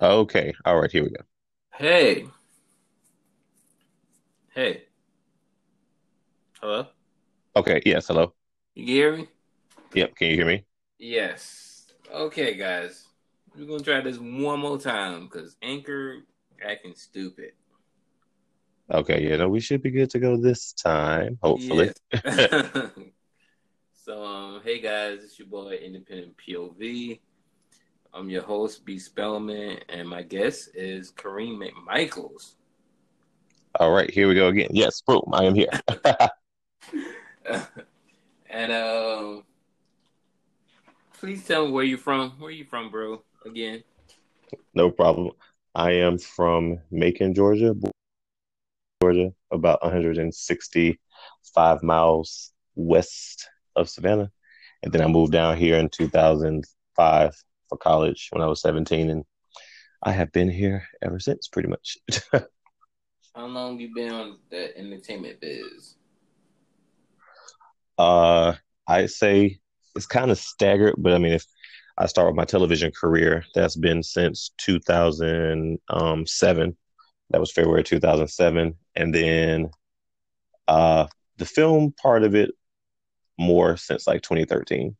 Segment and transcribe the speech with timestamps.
[0.00, 0.54] Okay.
[0.64, 0.90] All right.
[0.90, 1.22] Here we go.
[1.74, 2.26] Hey.
[4.54, 4.84] Hey.
[6.60, 6.86] Hello?
[7.54, 7.82] Okay.
[7.84, 8.06] Yes.
[8.06, 8.32] Hello.
[8.74, 9.28] You can hear me?
[9.94, 10.14] Yep.
[10.16, 10.64] Can you hear me?
[10.98, 11.92] Yes.
[12.10, 13.06] Okay, guys.
[13.56, 16.20] We're gonna try this one more time because Anchor
[16.66, 17.52] acting stupid.
[18.90, 19.28] Okay.
[19.28, 19.36] Yeah.
[19.36, 21.38] No, we should be good to go this time.
[21.42, 21.92] Hopefully.
[22.24, 22.64] Yes.
[24.04, 27.20] so, um, hey guys, it's your boy Independent POV.
[28.12, 28.98] I'm your host, B.
[28.98, 32.54] Spellman, and my guest is Kareem McMichaels.
[33.78, 34.10] All right.
[34.10, 34.70] Here we go again.
[34.72, 35.00] Yes.
[35.00, 35.22] Boom.
[35.32, 35.70] I am here.
[38.50, 39.44] and um,
[41.20, 42.30] please tell me where you're from.
[42.40, 43.22] Where you from, bro?
[43.46, 43.84] Again.
[44.74, 45.30] no problem.
[45.74, 47.76] I am from Macon, Georgia.
[49.00, 54.32] Georgia, about 165 miles west of Savannah.
[54.82, 59.08] And then I moved down here in 2005 for college when I was 17.
[59.08, 59.24] And
[60.02, 61.96] I have been here ever since, pretty much.
[63.34, 65.94] How long you been on the entertainment biz?
[68.00, 68.54] uh,
[68.86, 69.58] I say
[69.94, 71.44] it's kind of staggered, but I mean, if
[71.98, 76.76] I start with my television career, that's been since 2007.
[77.30, 78.74] That was February 2007.
[78.96, 79.70] And then
[80.66, 82.52] uh, the film part of it
[83.38, 84.96] more since like 2013.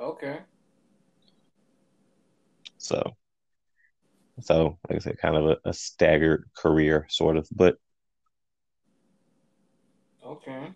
[0.00, 0.38] Okay.
[2.78, 3.16] So,
[4.40, 7.48] so like I said, kind of a, a staggered career, sort of.
[7.54, 7.76] But
[10.24, 10.72] Okay.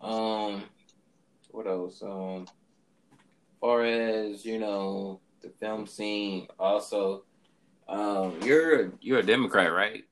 [0.00, 0.64] Um,
[1.50, 2.02] what else?
[2.02, 2.46] Um,
[3.60, 6.46] far as you know, the film scene.
[6.58, 7.24] Also,
[7.88, 10.04] um, you're you're a Democrat, right?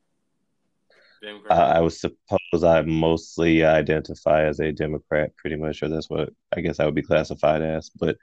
[1.51, 6.31] uh, I would suppose I mostly identify as a Democrat, pretty much, or that's what
[6.57, 7.91] I guess I would be classified as.
[7.91, 8.17] But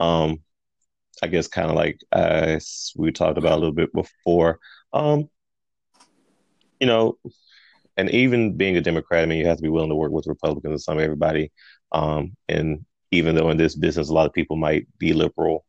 [0.00, 0.38] um,
[1.22, 4.58] I guess kind of like as we talked about a little bit before,
[4.92, 5.28] um,
[6.80, 7.18] you know,
[7.96, 10.26] and even being a Democrat, I mean, you have to be willing to work with
[10.26, 11.52] Republicans and some everybody.
[11.92, 15.64] Um, and even though in this business, a lot of people might be liberal,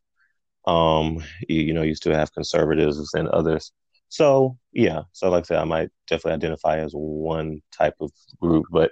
[0.65, 3.71] um, you, you know, you still have conservatives and others.
[4.09, 8.65] So yeah, so like I said, I might definitely identify as one type of group,
[8.69, 8.91] but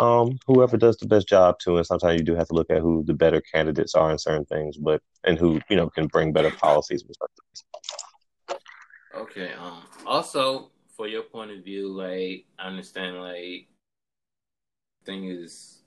[0.00, 1.76] um, whoever does the best job to.
[1.76, 4.46] and sometimes you do have to look at who the better candidates are in certain
[4.46, 7.04] things, but and who you know can bring better policies.
[9.14, 9.52] Okay.
[9.52, 9.82] Um.
[10.06, 13.68] Also, for your point of view, like I understand, like
[15.04, 15.82] thing is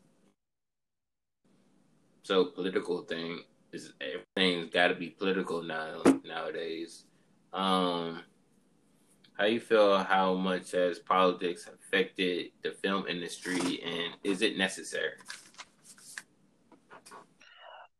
[2.23, 3.41] so political thing
[3.71, 7.05] is everything's got to be political now nowadays.
[7.51, 8.21] Um,
[9.37, 9.97] how you feel?
[9.99, 15.13] How much has politics affected the film industry, and is it necessary?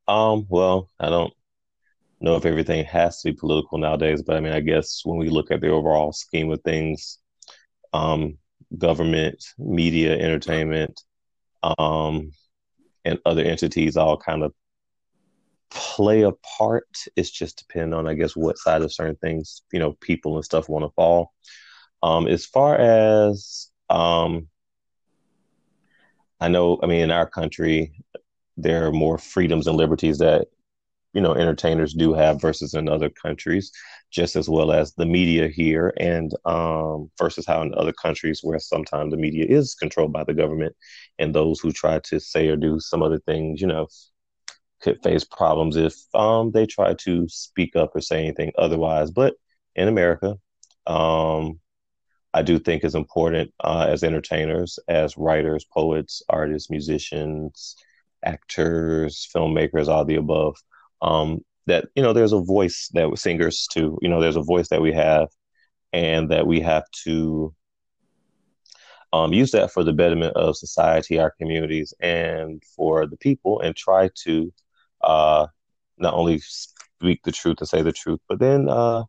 [0.08, 0.46] Um.
[0.50, 1.34] Well, I don't
[2.20, 5.30] know if everything has to be political nowadays, but I mean, I guess when we
[5.30, 7.20] look at the overall scheme of things,
[7.94, 8.38] um,
[8.78, 11.02] government, media, entertainment,
[11.64, 12.32] um,
[13.06, 14.54] and other entities all kind of
[15.74, 16.88] play a part.
[17.16, 20.46] It's just depend on, I guess, what side of certain things, you know, people and
[20.46, 21.34] stuff want to fall.
[22.02, 24.48] Um, as far as um,
[26.40, 27.94] I know, I mean, in our country,
[28.58, 30.48] there are more freedoms and liberties that
[31.14, 33.72] you know entertainers do have versus in other countries
[34.12, 38.60] just as well as the media here and um, versus how in other countries where
[38.60, 40.76] sometimes the media is controlled by the government
[41.20, 43.88] and those who try to say or do some other things you know
[44.84, 49.10] could face problems if um, they try to speak up or say anything otherwise.
[49.12, 49.36] But
[49.76, 50.38] in america
[50.88, 51.60] um,
[52.34, 57.76] i do think it's important uh, as entertainers as writers poets artists musicians
[58.24, 60.56] actors filmmakers all the above
[61.02, 64.70] um, that you know there's a voice that singers too you know there's a voice
[64.70, 65.30] that we have
[65.92, 67.54] and that we have to
[69.12, 73.76] um, use that for the betterment of society our communities and for the people and
[73.76, 74.52] try to
[75.04, 75.48] uh,
[75.98, 79.04] not only speak the truth and say the truth but then uh,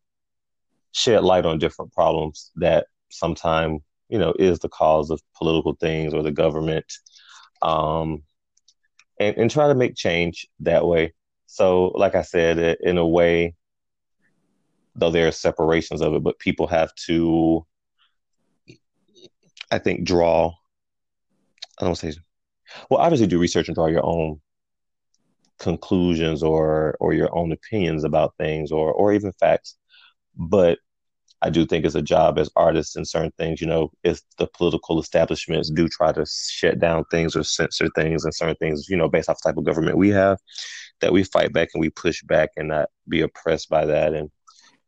[0.93, 6.13] shed light on different problems that sometimes you know is the cause of political things
[6.13, 6.87] or the government
[7.63, 8.23] um,
[9.21, 11.13] and, and try to make change that way
[11.55, 13.55] so, like I said, in a way,
[14.97, 17.65] though there are separations of it, but people have to,
[19.71, 20.53] I think, draw.
[21.81, 22.13] I don't say,
[22.91, 24.41] well, obviously, do research and draw your own
[25.65, 29.77] conclusions or or your own opinions about things or or even facts.
[30.37, 30.79] But
[31.43, 33.61] I do think it's a job as artists in certain things.
[33.61, 38.25] You know, if the political establishments do try to shut down things or censor things
[38.25, 40.39] and certain things, you know, based off the type of government we have,
[41.01, 44.31] that we fight back and we push back and not be oppressed by that and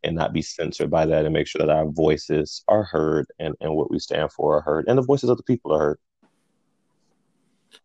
[0.04, 3.54] and not be censored by that and make sure that our voices are heard and,
[3.60, 5.98] and what we stand for are heard and the voices of the people are heard.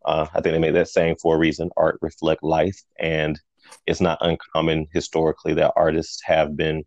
[0.06, 1.70] Uh, I think they made that saying for a reason.
[1.78, 3.40] Art reflect life, and
[3.86, 6.84] it's not uncommon historically that artists have been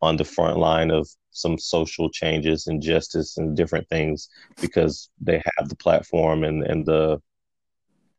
[0.00, 4.28] on the front line of some social changes and justice and different things
[4.60, 7.18] because they have the platform and, and the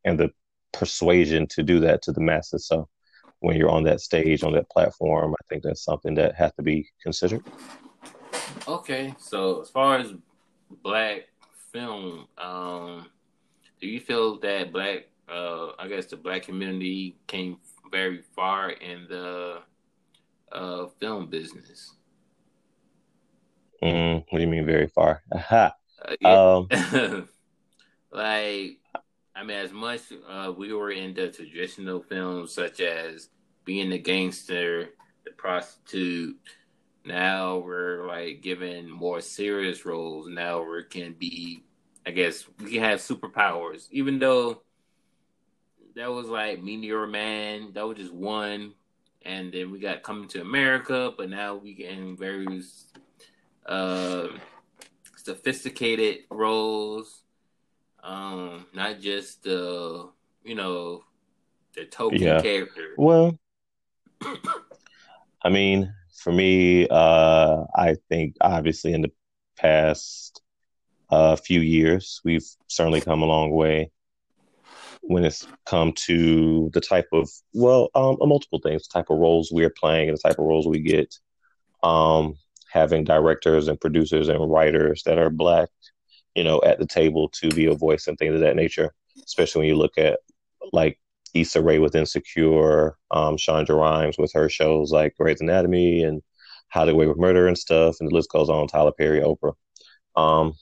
[0.05, 0.29] and the
[0.71, 2.67] persuasion to do that to the masses.
[2.67, 2.87] So
[3.39, 6.63] when you're on that stage, on that platform, I think that's something that has to
[6.63, 7.43] be considered.
[8.67, 10.13] Okay, so as far as
[10.81, 11.27] black
[11.71, 13.07] film, um,
[13.83, 17.57] do you feel that black, uh, I guess the black community came
[17.91, 19.57] very far in the
[20.53, 21.93] uh, film business?
[23.83, 25.21] Mm, what do you mean very far?
[25.51, 25.71] uh,
[26.23, 26.69] um,
[28.13, 28.77] like,
[29.35, 29.99] I mean, as much
[30.29, 33.27] uh, we were in the traditional films such as
[33.65, 34.91] being the gangster,
[35.25, 36.37] the prostitute.
[37.03, 40.29] Now we're like given more serious roles.
[40.29, 41.65] Now we can be
[42.05, 44.61] I guess we can have superpowers, even though
[45.95, 47.71] that was like Meteor Man.
[47.73, 48.73] That was just one,
[49.23, 51.13] and then we got Coming to America.
[51.17, 52.61] But now we getting very
[53.65, 54.27] uh,
[55.15, 57.23] sophisticated roles,
[58.03, 60.09] um, not just the
[60.43, 61.03] you know
[61.75, 62.41] the token yeah.
[62.41, 62.95] character.
[62.97, 63.39] Well,
[65.41, 69.11] I mean, for me, uh, I think obviously in the
[69.57, 70.42] past
[71.13, 72.21] a few years.
[72.23, 73.91] We've certainly come a long way
[75.01, 79.65] when it's come to the type of well, um, multiple things, type of roles we
[79.65, 81.13] are playing and the type of roles we get.
[81.83, 82.37] Um,
[82.71, 85.69] having directors and producers and writers that are black,
[86.35, 88.91] you know, at the table to be a voice and things of that nature.
[89.23, 90.19] Especially when you look at
[90.71, 90.99] like
[91.33, 96.21] Issa Rae with Insecure, um, Shonda Rhimes with her shows like Grey's Anatomy and
[96.69, 98.67] How to Get Away with Murder and stuff, and the list goes on.
[98.67, 99.53] Tyler Perry, Oprah.
[100.15, 100.53] Um,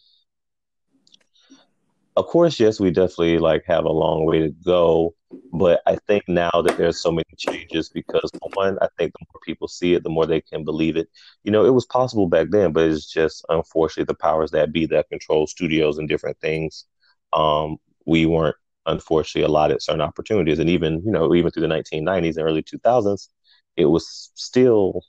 [2.18, 5.16] of course, yes, we definitely like have a long way to go.
[5.54, 9.40] But I think now that there's so many changes because one, I think the more
[9.46, 11.08] people see it, the more they can believe it.
[11.44, 14.86] You know, it was possible back then, but it's just unfortunately the powers that be
[14.88, 16.86] that control studios and different things.
[17.32, 22.36] Um, we weren't unfortunately allotted certain opportunities, and even you know, even through the 1990s
[22.38, 23.30] and early 2000s,
[23.78, 25.04] it was still,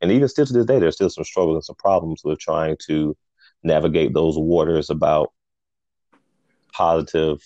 [0.00, 2.76] and even still to this day, there's still some struggles and some problems with trying
[2.86, 3.16] to
[3.62, 5.32] navigate those waters about
[6.80, 7.40] positive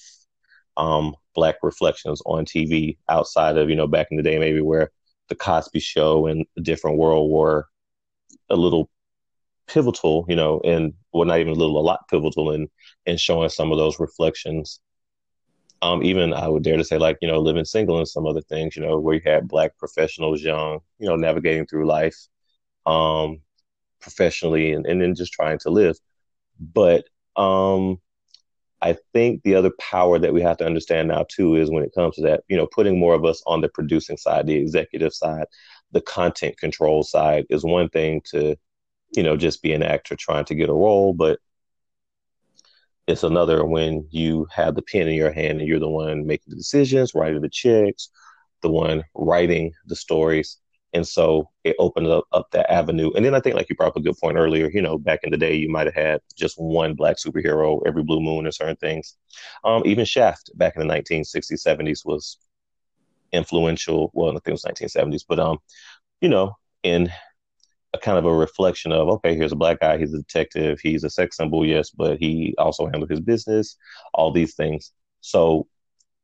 [0.77, 4.91] um, black reflections on TV outside of you know back in the day maybe where
[5.29, 7.67] the Cosby Show and a different world were
[8.51, 8.91] a little
[9.67, 12.69] pivotal, you know, and well not even a little, a lot pivotal in
[13.07, 14.81] in showing some of those reflections.
[15.83, 18.43] Um, even I would dare to say like you know living single and some other
[18.43, 22.17] things, you know, where you had black professionals young, you know, navigating through life,
[22.87, 23.41] um,
[24.01, 25.97] professionally and and then just trying to live.
[26.61, 27.07] But
[27.37, 28.01] um,
[28.85, 31.95] I think the other power that we have to understand now too is when it
[31.95, 35.15] comes to that, you know, putting more of us on the producing side, the executive
[35.15, 35.47] side,
[35.93, 38.57] the content control side is one thing to,
[39.17, 41.39] you know, just be an actor trying to get a role, but
[43.07, 46.51] it's another when you have the pen in your hand and you're the one making
[46.51, 48.11] the decisions, writing the checks,
[48.61, 50.59] the one writing the stories.
[50.95, 53.11] And so it opened up, up that avenue.
[53.15, 55.21] And then I think, like you brought up a good point earlier, you know, back
[55.25, 58.53] in the day, you might have had just one black superhero every blue moon or
[58.53, 59.17] certain things.
[59.65, 62.39] Um, even Shaft back in the 1960s, 70s was
[63.33, 64.11] influential.
[64.15, 65.59] Well, I think it was 1970s, but, um,
[66.21, 67.11] you know, in
[67.93, 71.05] a kind of a reflection of, okay, here's a black guy, he's a detective, he's
[71.05, 73.77] a sex symbol, yes, but he also handled his business,
[74.13, 74.93] all these things.
[75.21, 75.69] So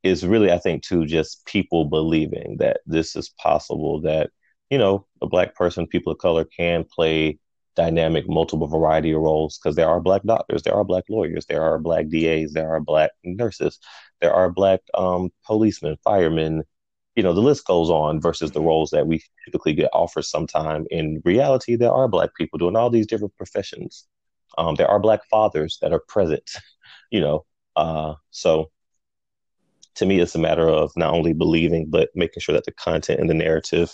[0.02, 4.30] it's really, I think, too, just people believing that this is possible, that
[4.70, 7.38] you know, a black person, people of color can play
[7.76, 11.62] dynamic, multiple variety of roles because there are black doctors, there are black lawyers, there
[11.62, 13.78] are black DAs, there are black nurses,
[14.20, 16.62] there are black um, policemen, firemen.
[17.16, 20.86] You know, the list goes on versus the roles that we typically get offered sometime.
[20.90, 24.06] In reality, there are black people doing all these different professions.
[24.58, 26.48] Um, there are black fathers that are present,
[27.10, 27.44] you know.
[27.76, 28.70] Uh, so
[29.96, 33.20] to me, it's a matter of not only believing, but making sure that the content
[33.20, 33.92] and the narrative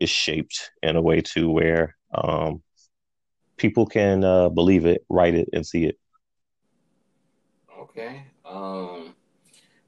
[0.00, 2.62] is shaped in a way to where um,
[3.56, 5.98] people can uh, believe it, write it, and see it.
[7.80, 8.24] Okay.
[8.44, 9.14] Um,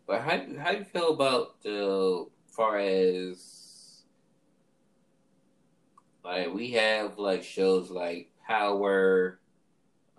[0.07, 4.05] but how how do you feel about the far as
[6.25, 9.41] like we have like shows like Power.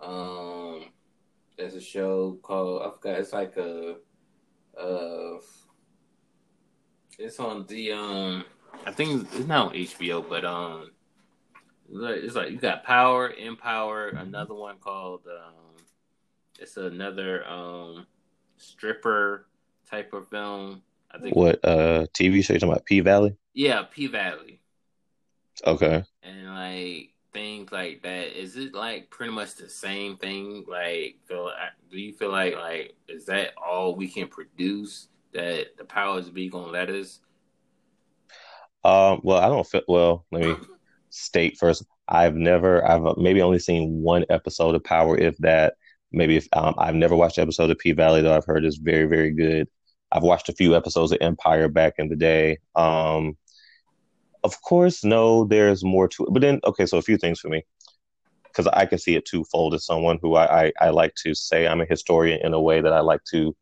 [0.00, 0.84] Um,
[1.56, 3.20] there's a show called I forgot.
[3.20, 3.96] It's like a,
[4.78, 5.38] uh,
[7.18, 8.44] it's on the um.
[8.86, 10.90] I think it's not on HBO, but um,
[11.90, 15.68] it's like you got Power, Empire, another one called um,
[16.58, 18.06] it's another um
[18.56, 19.46] stripper
[19.88, 20.82] type of film.
[21.10, 23.36] I think what uh TV show you talking about P Valley?
[23.54, 24.60] Yeah, P Valley.
[25.66, 26.04] Okay.
[26.22, 30.64] And like things like that, is it like pretty much the same thing?
[30.68, 31.50] Like, feel,
[31.90, 36.48] do you feel like like is that all we can produce that the powers be
[36.48, 37.20] gonna let us?
[38.88, 39.20] Um.
[39.22, 39.82] Well, I don't feel.
[39.88, 40.54] Well, let me
[41.10, 41.84] state first.
[42.08, 42.72] I've never.
[42.86, 45.74] I've maybe only seen one episode of Power, if that.
[46.10, 48.78] Maybe if um, I've never watched an episode of P Valley, though I've heard is
[48.78, 49.68] very, very good.
[50.10, 52.58] I've watched a few episodes of Empire back in the day.
[52.74, 53.36] Um,
[54.42, 56.32] of course, no, there's more to it.
[56.32, 57.62] But then, okay, so a few things for me,
[58.44, 61.66] because I can see it twofold as someone who I, I, I like to say
[61.66, 63.54] I'm a historian in a way that I like to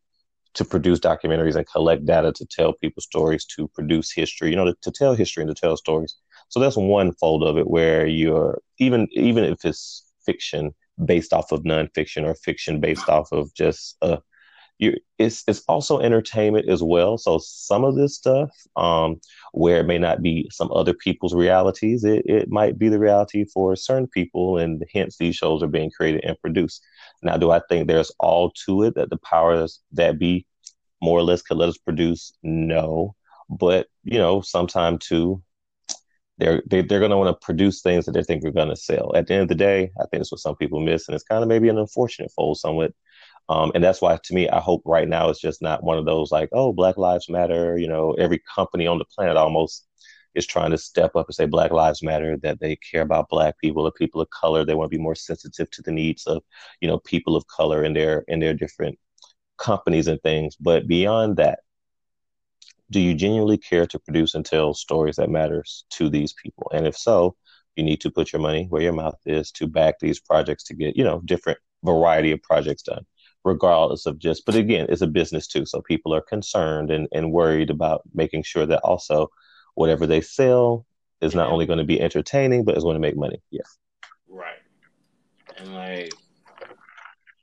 [0.57, 4.65] to produce documentaries and collect data to tell people stories, to produce history, you know,
[4.65, 6.15] to, to tell history and to tell stories.
[6.49, 10.73] So that's one fold of it where you're even even if it's fiction
[11.05, 14.19] based off of nonfiction or fiction based off of just a
[14.79, 17.17] you it's it's also entertainment as well.
[17.17, 19.19] So some of this stuff, um,
[19.51, 23.45] where it may not be some other people's realities, it, it might be the reality
[23.45, 26.83] for certain people, and hence these shows are being created and produced.
[27.23, 30.45] Now, do I think there's all to it that the powers that be
[31.01, 32.33] more or less could let us produce?
[32.43, 33.15] No.
[33.49, 35.41] But you know, sometime too,
[36.37, 38.75] they're they, they're going to want to produce things that they think are going to
[38.75, 39.15] sell.
[39.15, 41.23] At the end of the day, I think that's what some people miss, and it's
[41.23, 42.93] kind of maybe an unfortunate fold, somewhat
[43.49, 46.05] um, and that's why, to me, I hope right now it's just not one of
[46.05, 47.77] those like, oh, Black Lives Matter.
[47.77, 49.87] You know, every company on the planet almost
[50.35, 53.57] is trying to step up and say Black Lives Matter, that they care about Black
[53.59, 54.65] people or people of color.
[54.65, 56.43] They want to be more sensitive to the needs of,
[56.81, 58.99] you know, people of color in their in their different
[59.57, 60.55] companies and things.
[60.57, 61.59] But beyond that,
[62.91, 66.69] do you genuinely care to produce and tell stories that matters to these people?
[66.73, 67.37] And if so,
[67.77, 70.73] you need to put your money where your mouth is to back these projects to
[70.75, 73.05] get, you know, different variety of projects done
[73.47, 77.31] regardless of just but again it's a business too so people are concerned and, and
[77.31, 79.29] worried about making sure that also
[79.75, 80.85] whatever they sell
[81.21, 83.41] is not only going to be entertaining but is going to make money.
[83.51, 83.61] Yeah.
[84.27, 84.61] Right.
[85.57, 86.13] And like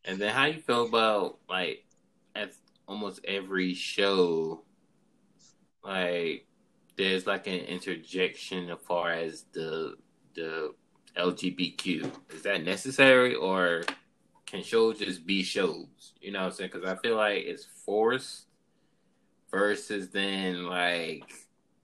[0.05, 1.85] and then how you feel about like
[2.35, 2.53] at
[2.87, 4.63] almost every show
[5.83, 6.47] like
[6.97, 9.95] there's like an interjection as far as the
[10.35, 10.75] the
[11.17, 13.83] lgbtq is that necessary or
[14.47, 16.13] can shows just be shows?
[16.21, 16.71] You know what I'm saying?
[16.73, 18.47] Because I feel like it's forced
[19.51, 21.33] versus then like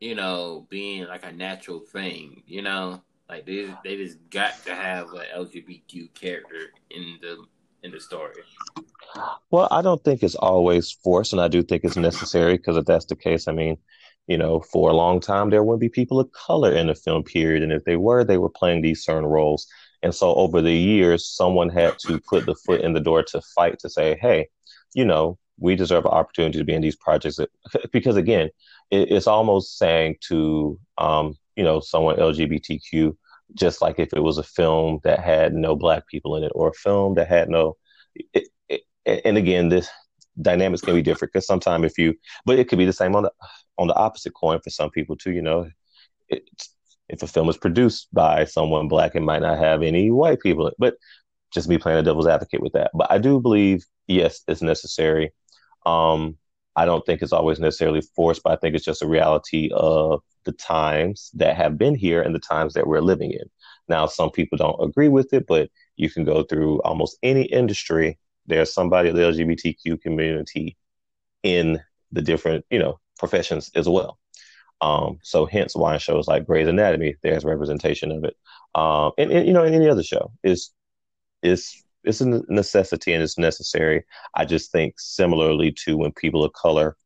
[0.00, 2.42] you know being like a natural thing.
[2.46, 7.44] You know, like they they just got to have an LGBTQ character in the
[7.82, 8.34] in the story.
[9.50, 12.84] Well, I don't think it's always forced, and I do think it's necessary because if
[12.84, 13.76] that's the case, I mean,
[14.26, 17.24] you know, for a long time there wouldn't be people of color in the film
[17.24, 19.66] period, and if they were, they were playing these certain roles.
[20.02, 23.40] And so over the years, someone had to put the foot in the door to
[23.54, 24.48] fight to say, hey,
[24.94, 27.38] you know, we deserve an opportunity to be in these projects.
[27.92, 28.50] Because again,
[28.90, 33.16] it, it's almost saying to, um, you know, someone LGBTQ,
[33.54, 36.68] just like if it was a film that had no black people in it or
[36.68, 37.76] a film that had no,
[38.32, 39.88] it, it, and again, this
[40.40, 42.14] dynamics can be different because sometimes if you,
[42.46, 43.32] but it could be the same on the
[43.78, 45.32] on the opposite coin for some people too.
[45.32, 45.68] You know,
[46.28, 46.70] it's
[47.10, 50.70] if a film is produced by someone black, it might not have any white people.
[50.78, 50.94] But
[51.52, 52.92] just me playing a devil's advocate with that.
[52.94, 55.32] But I do believe, yes, it's necessary.
[55.84, 56.36] Um,
[56.76, 60.22] I don't think it's always necessarily forced, but I think it's just a reality of
[60.44, 63.50] the times that have been here and the times that we're living in.
[63.88, 68.18] Now, some people don't agree with it, but you can go through almost any industry.
[68.46, 70.76] There's somebody of the LGBTQ community
[71.42, 71.80] in
[72.12, 74.19] the different, you know, professions as well.
[74.80, 78.36] Um, so hence why in shows like Grey's Anatomy, there's representation of it.
[78.74, 80.70] Um, and, and, you know, in any other show is
[81.42, 84.04] is it's a necessity and it's necessary.
[84.34, 86.96] I just think similarly to when people of color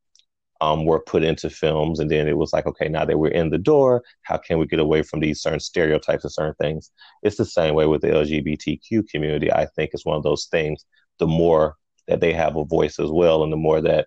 [0.61, 3.51] um, were put into films, and then it was like, okay, now that we're in
[3.51, 6.91] the door, how can we get away from these certain stereotypes and certain things?
[7.23, 9.53] It's the same way with the LGBTQ community.
[9.53, 10.85] I think it's one of those things.
[11.19, 11.77] The more
[12.07, 14.07] that they have a voice as well, and the more that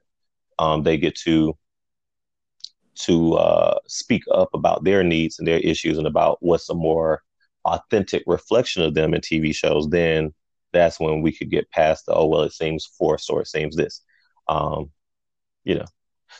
[0.57, 1.55] um, they get to
[3.01, 7.22] to uh, speak up about their needs and their issues and about what's a more
[7.66, 10.34] authentic reflection of them in TV shows, then
[10.74, 13.75] that's when we could get past the oh well it seems forced or it seems
[13.75, 14.01] this.
[14.48, 14.92] Um,
[15.63, 15.86] you know,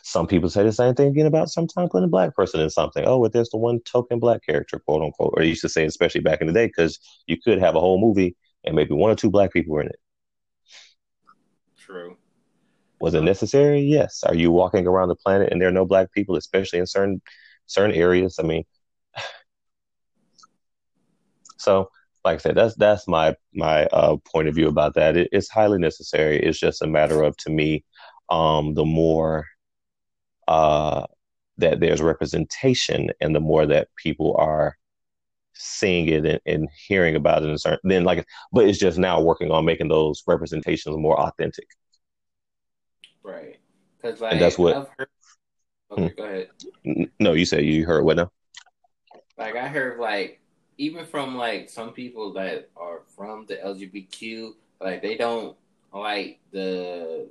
[0.04, 3.04] some people say the same thing again about sometimes putting a black person in something.
[3.06, 5.34] Oh, but there's the one token black character, quote unquote.
[5.36, 7.80] Or you used to say, especially back in the day, because you could have a
[7.80, 10.00] whole movie and maybe one or two black people were in it.
[11.78, 12.18] True.
[13.00, 13.82] Was it necessary?
[13.82, 14.24] Yes.
[14.24, 17.22] Are you walking around the planet and there are no black people, especially in certain
[17.68, 18.38] certain areas?
[18.40, 18.64] I mean,
[21.58, 21.90] so
[22.28, 25.18] like I said, that's that's my my uh, point of view about that.
[25.18, 26.40] It, it's highly necessary.
[26.40, 27.84] It's just a matter of, to me,
[28.30, 29.46] um, the more
[30.48, 31.06] uh,
[31.58, 34.78] that there's representation, and the more that people are
[35.54, 39.22] seeing it and, and hearing about it, and certain, then like, but it's just now
[39.22, 41.68] working on making those representations more authentic.
[43.28, 43.58] Right.
[44.02, 44.90] Because like and that's what.
[44.98, 45.10] Heard...
[45.92, 46.16] Okay, hmm.
[46.16, 46.50] go ahead.
[47.20, 48.32] No, you said you heard what now?
[49.38, 50.40] Like I heard, like
[50.78, 55.58] even from like some people that are from the LGBTQ, like they don't
[55.94, 57.30] like the,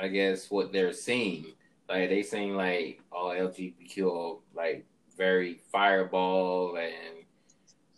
[0.00, 1.46] I guess what they're seeing.
[1.88, 4.84] Like they seem like all LGBTQ like
[5.16, 7.24] very fireball and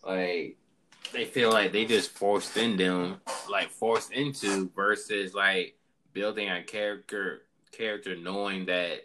[0.04, 0.56] like
[1.12, 5.76] they feel like they just forced in them, like forced into versus like
[6.14, 7.42] building a character
[7.72, 9.00] character knowing that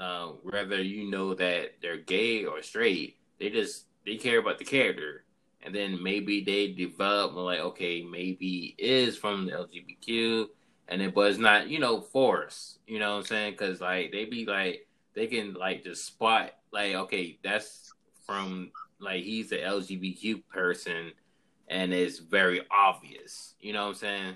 [0.00, 4.64] uh, whether you know that they're gay or straight, they just they care about the
[4.64, 5.24] character,
[5.62, 10.46] and then maybe they develop like, okay, maybe is from the LGBTQ,
[10.88, 12.80] and it was not, you know, forced.
[12.86, 13.52] You know what I'm saying?
[13.52, 17.92] Because like they be like they can like just spot like, okay, that's
[18.26, 21.12] from like he's an LGBTQ person,
[21.68, 23.54] and it's very obvious.
[23.60, 24.34] You know what I'm saying?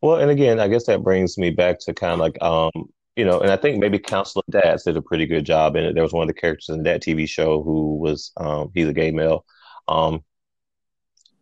[0.00, 2.70] Well, and again, I guess that brings me back to kind of like um
[3.16, 5.84] you know, and I think maybe Council of Dads did a pretty good job in
[5.84, 5.94] it.
[5.94, 8.92] There was one of the characters in that TV show who was um, he's a
[8.92, 9.44] gay male.
[9.86, 10.24] Um,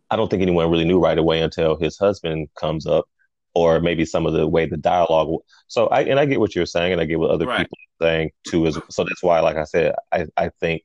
[0.09, 3.05] I don't think anyone really knew right away until his husband comes up,
[3.53, 5.41] or maybe some of the way the dialogue.
[5.67, 7.59] So I and I get what you're saying, and I get what other right.
[7.59, 8.67] people are saying too.
[8.67, 10.83] As so that's why, like I said, I I think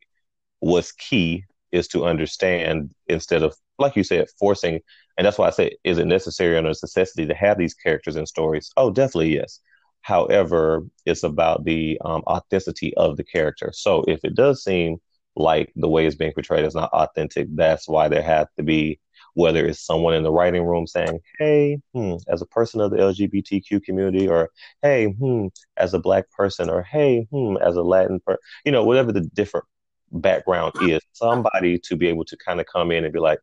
[0.61, 4.81] what's key is to understand instead of like you said forcing.
[5.19, 8.17] And that's why I say, is it necessary or a necessity to have these characters
[8.17, 8.71] and stories?
[8.77, 9.61] Oh, definitely yes
[10.07, 13.73] However, it's about the um, authenticity of the character.
[13.75, 14.99] So if it does seem
[15.35, 19.01] like the way it's being portrayed is not authentic, that's why there has to be
[19.35, 22.99] whether it's someone in the writing room saying, "Hey, hmm, as a person of the
[22.99, 28.21] LGBTQ community," or "Hey, hmm, as a black person," or "Hey, hmm, as a Latin
[28.21, 29.67] person," you know, whatever the different
[30.13, 33.41] background is, somebody to be able to kind of come in and be like,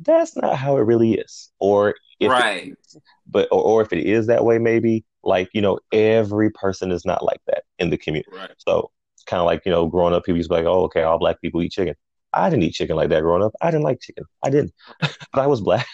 [0.00, 4.06] "That's not how it really is," or if right, it, but or, or if it
[4.06, 7.98] is that way, maybe like, you know, every person is not like that in the
[7.98, 8.30] community.
[8.32, 8.50] Right.
[8.58, 8.90] So
[9.26, 11.18] kind of like, you know, growing up, people used to be like, oh, okay, all
[11.18, 11.94] black people eat chicken.
[12.32, 13.52] I didn't eat chicken like that growing up.
[13.60, 14.24] I didn't like chicken.
[14.42, 14.72] I didn't.
[15.00, 15.86] but I was black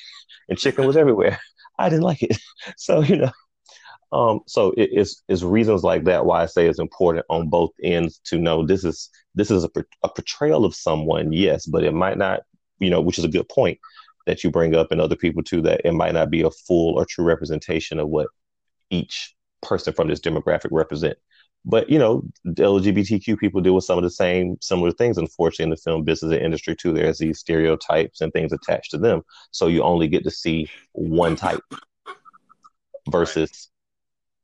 [0.48, 1.38] and chicken was everywhere.
[1.78, 2.38] I didn't like it.
[2.76, 3.30] So, you know,
[4.12, 7.70] um, so it, it's, it's reasons like that why I say it's important on both
[7.82, 9.70] ends to know this is this is a,
[10.02, 12.40] a portrayal of someone, yes, but it might not,
[12.78, 13.78] you know, which is a good point
[14.26, 16.98] that you bring up and other people too, that it might not be a full
[16.98, 18.28] or true representation of what
[18.90, 21.18] each person from this demographic represent.
[21.64, 25.18] But you know, LGBTQ people deal with some of the same similar things.
[25.18, 28.98] Unfortunately, in the film business and industry too, there's these stereotypes and things attached to
[28.98, 29.22] them.
[29.50, 31.60] So you only get to see one type
[33.10, 33.70] versus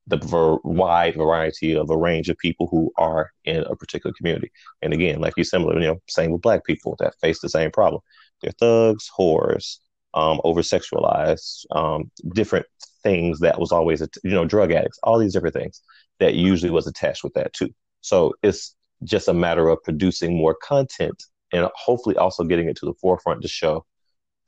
[0.06, 4.50] the ver- wide variety of a range of people who are in a particular community.
[4.82, 7.70] And again, like you similar, you know, same with black people that face the same
[7.70, 8.02] problem.
[8.44, 9.78] They're thugs, whores,
[10.14, 12.66] um, over sexualized, um, different
[13.02, 15.80] things that was always, you know, drug addicts, all these different things
[16.20, 17.70] that usually was attached with that too.
[18.00, 22.86] So it's just a matter of producing more content and hopefully also getting it to
[22.86, 23.84] the forefront to show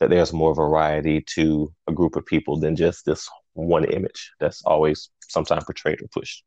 [0.00, 4.62] that there's more variety to a group of people than just this one image that's
[4.64, 6.44] always sometimes portrayed or pushed.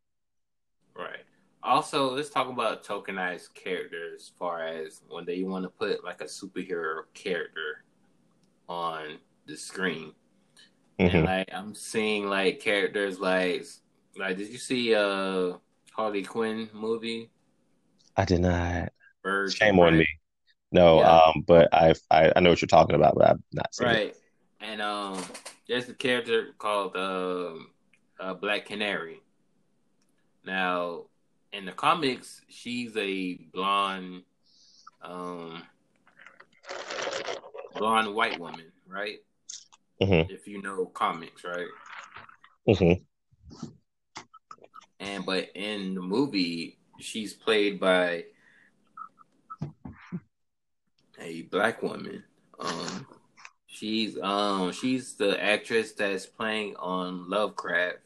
[0.95, 1.19] Right.
[1.69, 6.19] Also, let's talk about tokenized characters as far as when they want to put like
[6.19, 7.83] a superhero character
[8.67, 10.13] on the screen.
[10.99, 11.15] Mm-hmm.
[11.15, 13.67] And like I'm seeing like characters like
[14.17, 15.57] like did you see uh
[15.91, 17.29] Harley Quinn movie?
[18.17, 18.91] I did not.
[19.21, 20.07] Bird Shame on me.
[20.71, 21.19] No, yeah.
[21.19, 23.95] um, but I've I, I know what you're talking about, but I've not seen right.
[23.95, 24.17] it.
[24.59, 24.71] Right.
[24.71, 25.23] And um
[25.67, 27.53] there's a character called uh,
[28.19, 29.21] uh Black Canary.
[30.43, 31.03] Now
[31.51, 34.23] in the comics, she's a blonde
[35.01, 35.63] um
[37.75, 39.17] blonde white woman, right?
[40.01, 40.31] Mm-hmm.
[40.31, 41.67] If you know comics, right?
[42.67, 43.03] Mm-hmm.
[44.99, 48.25] And but in the movie, she's played by
[51.19, 52.23] a black woman.
[52.59, 53.07] Um,
[53.65, 57.99] she's um she's the actress that's playing on Lovecraft.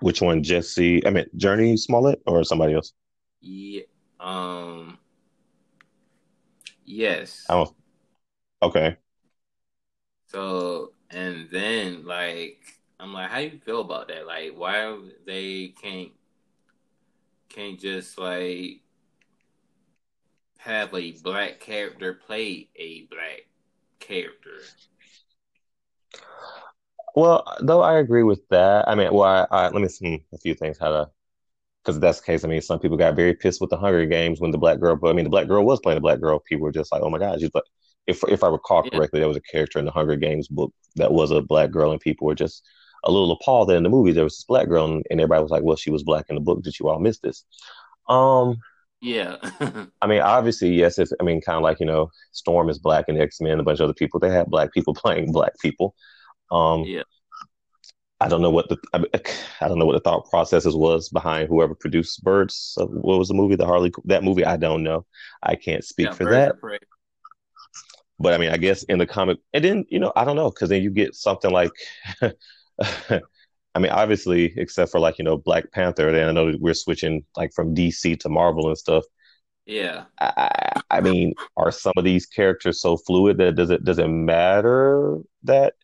[0.00, 1.04] Which one, Jesse?
[1.06, 2.92] I mean, Jurnee Smollett or somebody else?
[3.40, 3.82] Yeah.
[4.20, 4.98] Um.
[6.84, 7.46] Yes.
[7.48, 7.74] Oh,
[8.62, 8.96] okay.
[10.28, 12.60] So and then like
[13.00, 14.26] I'm like, how do you feel about that?
[14.26, 16.12] Like, why they can't
[17.48, 18.82] can't just like
[20.58, 23.46] have a black character play a black
[24.00, 24.60] character?
[27.14, 28.88] Well, though I agree with that.
[28.88, 31.10] I mean, well, I, I, let me see a few things how to
[31.84, 32.44] because that's the case.
[32.44, 34.96] I mean, some people got very pissed with the Hunger Games when the black girl,
[34.96, 36.40] but I mean, the black girl was playing the black girl.
[36.40, 37.64] People were just like, "Oh my God!" She's like,
[38.06, 38.90] if if I recall Yeah.
[38.92, 41.92] correctly, there was a character in the Hunger Games book that was a black girl,
[41.92, 42.64] and people were just
[43.04, 45.42] a little appalled that in the movie there was this black girl, and, and everybody
[45.42, 46.62] was like, "Well, she was black in the book.
[46.62, 47.44] Did you all miss this?"
[48.08, 48.56] Um,
[49.00, 49.36] Yeah.
[50.00, 50.98] I mean, obviously, yes.
[50.98, 53.62] If I mean, kind of like you know, Storm is black and X Men, a
[53.64, 55.94] bunch of other people, they had black people playing black people.
[56.50, 57.02] Um, yeah.
[58.20, 59.04] I don't know what the I,
[59.60, 62.74] I don't know what the thought processes was behind whoever produced Birds.
[62.76, 63.54] of- What was the movie?
[63.54, 64.44] The Harley that movie?
[64.44, 65.06] I don't know.
[65.42, 66.14] I can't speak Yeah.
[66.14, 66.56] for that.
[68.18, 70.50] But I mean, I guess in the comic, and then you know, I don't know
[70.50, 71.70] because then you get something like,
[72.20, 76.10] I mean, obviously, except for like you know Black Panther.
[76.10, 79.04] Then I know that we're switching like from DC to Marvel and stuff.
[79.66, 80.04] Yeah.
[80.20, 84.08] I, I mean, are some of these characters so fluid that does it does it
[84.08, 85.74] matter that?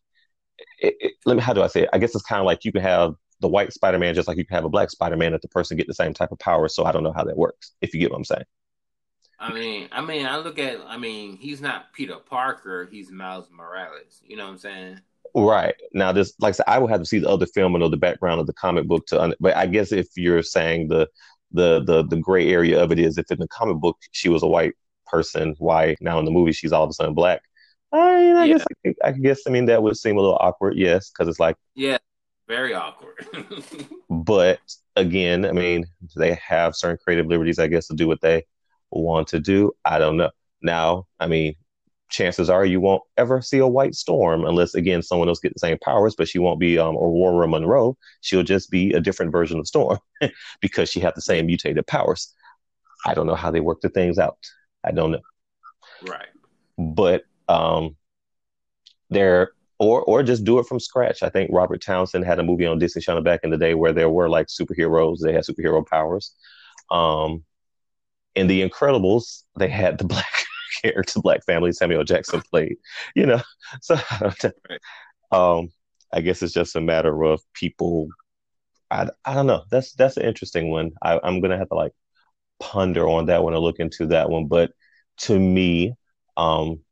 [0.79, 1.43] It, it, let me.
[1.43, 1.91] How do I say it?
[1.93, 4.39] I guess it's kind of like you can have the white Spider Man just like
[4.39, 6.39] you can have a black Spider Man if the person get the same type of
[6.39, 6.69] power.
[6.69, 7.73] So I don't know how that works.
[7.81, 8.45] If you get what I'm saying.
[9.39, 12.89] I mean, I mean, I look at, I mean, he's not Peter Parker.
[12.91, 14.23] He's Miles Morales.
[14.25, 15.01] You know what I'm saying?
[15.35, 15.75] Right.
[15.93, 17.89] Now, this, like I said, I would have to see the other film and know
[17.89, 21.09] the background of the comic book to, but I guess if you're saying the,
[21.53, 24.43] the, the, the gray area of it is if in the comic book she was
[24.43, 24.75] a white
[25.07, 27.43] person, why now in the movie she's all of a sudden black?
[27.95, 28.55] I mean, I Yeah.
[28.55, 30.75] guess, I, I guess, I mean, that would seem a little awkward.
[30.77, 31.11] Yes.
[31.11, 31.99] Cause it's like, Yeah.
[32.47, 33.27] Very awkward.
[34.11, 34.61] but
[34.97, 38.45] again, I mean, they have certain creative liberties, I guess, to do what they
[38.91, 39.73] want to do.
[39.85, 40.31] I don't know.
[40.63, 41.55] Now, I mean,
[42.11, 45.59] chances are you won't ever see a white storm unless again someone else get the
[45.59, 47.97] same powers, but she won't be um Ororo Munroe.
[48.21, 49.99] She'll just be a different version of Storm
[50.61, 52.33] because she had the same mutated powers.
[53.07, 54.37] I don't know how they work the things out.
[54.85, 55.21] I don't know.
[56.07, 56.29] right.
[56.79, 57.97] But um
[59.11, 61.23] there or or just do it from scratch.
[61.23, 63.93] I think Robert Townsend had a movie on Disney Channel back in the day where
[63.93, 66.35] there were like superheroes, they had superhero powers.
[66.91, 67.45] Um
[68.37, 70.33] in The Incredibles, they had the black
[70.83, 72.77] character, black family Samuel Jackson played,
[73.15, 73.43] you know.
[73.83, 73.99] So.
[75.33, 75.71] Um,
[76.13, 78.09] I guess it's just a matter of people.
[78.91, 79.65] I, I don't know.
[79.71, 80.93] That's that's an interesting one.
[81.03, 81.93] I, I'm gonna have to like
[82.61, 84.49] ponder on that one or look into that one.
[84.49, 84.73] But
[85.21, 85.95] to me,
[86.37, 86.84] um,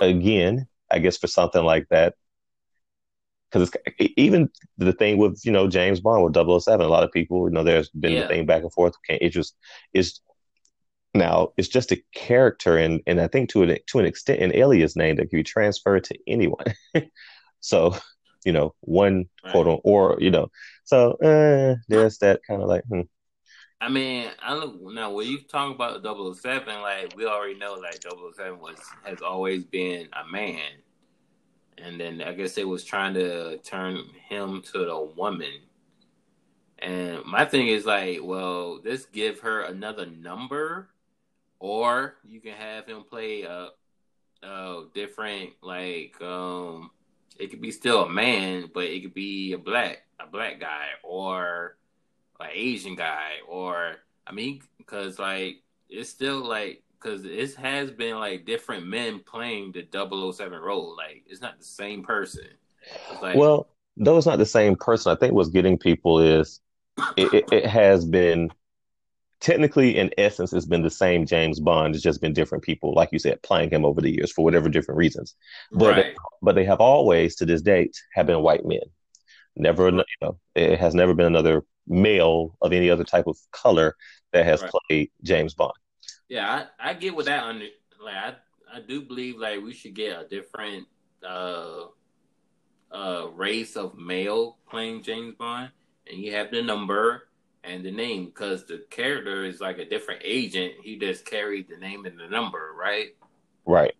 [0.00, 2.14] again, I guess for something like that,
[3.50, 3.70] because
[4.16, 4.48] even
[4.78, 7.64] the thing with you know James Bond with 007, a lot of people, you know,
[7.64, 8.22] there's been Yeah.
[8.22, 8.94] the thing back and forth.
[9.08, 9.56] Can't it just
[9.92, 10.20] is
[11.14, 14.54] now it's just a character, and and I think to an to an extent, an
[14.54, 16.64] alias name that can be transferred to anyone.
[17.60, 17.96] so,
[18.44, 19.52] you know, one Right.
[19.52, 20.48] quote on or you know,
[20.84, 23.02] so uh, there's that kind of like hmm.
[23.80, 28.02] I mean, I look now when you talk about 007, like we already know like
[28.02, 30.60] 007 was has always been a man.
[31.78, 35.60] And then I guess they was trying to turn him to the woman.
[36.78, 40.88] And my thing is like, well, let's give her another number,
[41.58, 43.68] or you can have him play a,
[44.42, 46.90] a different like um
[47.38, 50.88] it could be still a man, but it could be a black a black guy
[51.02, 51.76] or
[52.40, 58.18] an Asian guy or I mean because like it's still like because it has been
[58.18, 59.86] like different men playing the
[60.32, 62.46] 007 role like it's not the same person
[63.22, 66.60] like Well, though it's not the same person, I think what's getting people is
[67.16, 68.50] it, it, it has been
[69.40, 71.94] technically, in essence, it's been the same James Bond.
[71.94, 74.68] It's just been different people, like you said, playing him over the years for whatever
[74.68, 75.34] different reasons.
[75.72, 78.80] But right but they have always, to this date, have been white men.
[79.56, 83.96] Never, you know, it has never been another male of any other type of color
[84.32, 84.72] that has Right.
[84.88, 85.72] played James Bond.
[86.28, 87.66] yeah I, I get what that under
[88.02, 88.34] like I,
[88.72, 90.86] I do believe like we should get a different
[91.26, 91.86] uh
[92.92, 95.70] uh race of male playing James Bond
[96.10, 97.28] and you have the number
[97.62, 101.76] and the name because the character is like a different agent he just carried the
[101.76, 103.10] name and the number right
[103.64, 103.94] Right.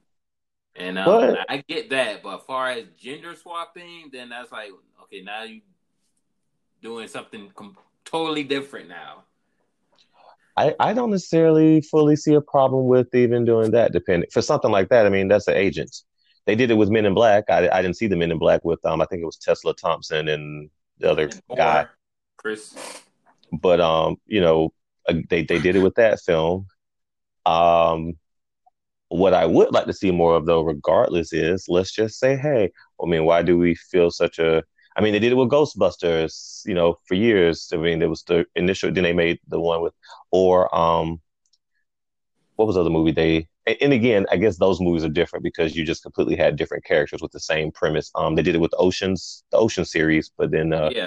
[0.77, 4.71] And um, I get that, but as far as gender swapping, then that's like
[5.05, 5.61] okay, now you
[6.83, 9.25] doing something com- totally different now.
[10.57, 13.93] I, I don't necessarily fully see a problem with even doing that.
[13.93, 15.95] Depending for something like that, I mean that's an agent.
[16.47, 17.45] They did it with Men in Black.
[17.49, 19.73] I, I didn't see the Men in Black with um I think it was Tessa
[19.73, 21.87] Thompson and the other Or guy.
[22.37, 22.77] Chris.
[23.53, 24.73] But um, you know,
[25.09, 26.67] uh, they they did it with that film.
[27.47, 28.17] Um,
[29.09, 32.71] what I would like to see more of, though, regardless, is let's just say, hey,
[33.03, 34.63] I mean, why do we feel such a
[35.01, 37.71] I mean, they did it with Ghostbusters, you know, for years.
[37.73, 39.95] I mean, there was the initial, then they made the one with,
[40.31, 41.23] or um,
[42.57, 43.49] what was the other movie they?
[43.81, 47.23] And again, I guess those movies are different because you just completely had different characters
[47.23, 48.11] with the same premise.
[48.15, 51.07] Um, they did it with the Oceans, the Ocean series, but then uh, yeah,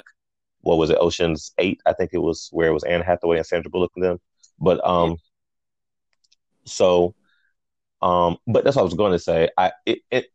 [0.62, 1.80] what was it, Ocean's Eight?
[1.86, 4.20] I think it was where it was Anne Hathaway and Sandra Bullock and them.
[4.58, 5.16] But um, yeah.
[6.64, 7.14] so
[8.02, 9.50] um, but that's what I was going to say.
[9.56, 10.26] I it, it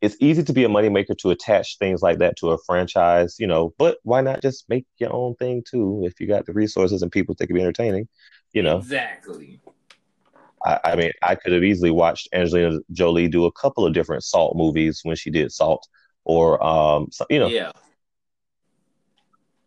[0.00, 3.46] it's easy to be a moneymaker to attach things like that to a franchise, you
[3.46, 7.02] know, but why not just make your own thing too if you got the resources
[7.02, 8.08] and people that could be entertaining,
[8.52, 8.78] you know?
[8.78, 9.60] Exactly.
[10.64, 14.24] I, I, mean, I could have easily watched Angelina Jolie do a couple of different
[14.24, 15.86] Salt movies when she did Salt,
[16.24, 17.72] or, um, you know, yeah.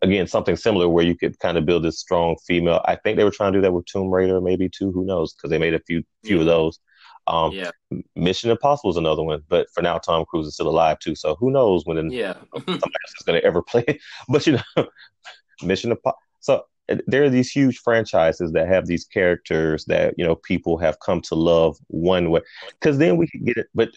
[0.02, 2.82] Again, something similar where you could kind of build this strong female.
[2.84, 4.92] I think they were trying to do that with Tomb Raider, maybe too.
[4.92, 5.32] Who knows?
[5.32, 6.42] Because they made a few few yeah.
[6.42, 6.78] of those.
[7.26, 7.70] Um, yeah.
[8.16, 11.14] Mission Impossible is another one, but for now, Tom Cruise is still alive too.
[11.14, 12.34] So who knows when yeah.
[12.54, 14.00] somebody else is going to ever play it?
[14.28, 14.86] But you know,
[15.62, 16.18] Mission Impossible.
[16.40, 16.64] So
[17.06, 21.20] there are these huge franchises that have these characters that you know people have come
[21.22, 22.42] to love one way.
[22.68, 23.90] Because then we could get it, but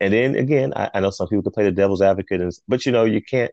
[0.00, 2.86] and then again, I, I know some people can play the devil's advocate, and, but
[2.86, 3.52] you know you can't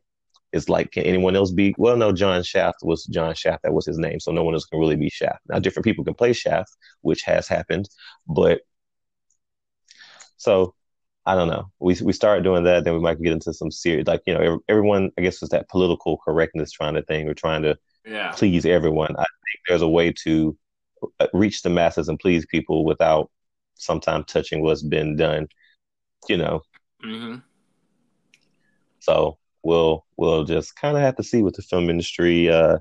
[0.54, 1.74] it's like, can anyone else be?
[1.78, 3.64] Well, no, John Shaft was John Shaft.
[3.64, 4.20] That was his name.
[4.20, 5.40] So no one else can really be Shaft.
[5.48, 7.90] Now, different people can play Shaft, which has happened.
[8.28, 8.62] But
[10.38, 10.76] so
[11.26, 11.72] I don't know.
[11.80, 14.60] We we start doing that, then we might get into some serious, like you know,
[14.68, 15.12] everyone.
[15.18, 18.32] I guess was that political correctness trying to thing or trying to yeah.
[18.32, 19.12] please everyone.
[19.12, 20.58] I think there's a way to
[21.20, 23.30] uh, reach the masses and please people without
[23.76, 25.48] sometimes touching what's been done.
[26.28, 26.62] You know.
[27.06, 27.38] Mm-hmm.
[29.00, 32.80] So we'll we'll just kind of have to see with the film industry uh,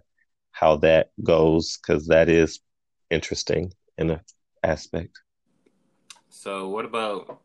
[0.53, 2.61] how that goes because that is
[3.11, 4.21] interesting in an
[4.62, 5.19] aspect.
[6.29, 7.40] So, what about?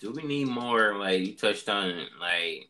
[0.00, 0.96] Do we need more?
[0.96, 2.68] Like you touched on, like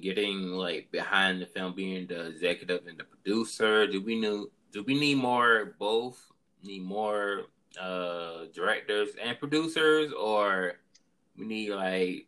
[0.00, 3.86] getting like behind the film, being the executive and the producer.
[3.86, 4.46] Do we need?
[4.72, 5.74] Do we need more?
[5.78, 6.20] Both
[6.62, 7.46] need more
[7.80, 10.74] uh directors and producers, or
[11.36, 12.26] we need like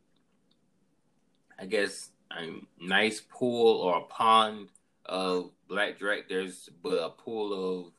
[1.63, 4.71] I guess, a nice pool or a pond
[5.07, 7.93] of black directors, but a pool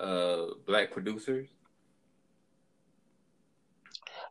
[0.00, 1.48] uh, black producers?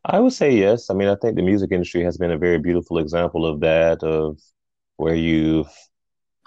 [0.03, 0.89] I would say yes.
[0.89, 4.01] I mean, I think the music industry has been a very beautiful example of that,
[4.01, 4.39] of
[4.95, 5.69] where you've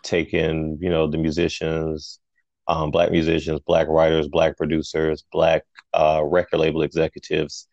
[0.03, 2.19] taken, you know, the musicians,
[2.67, 5.63] um, black musicians, black writers, black producers, black
[5.95, 7.69] uh, record label executives,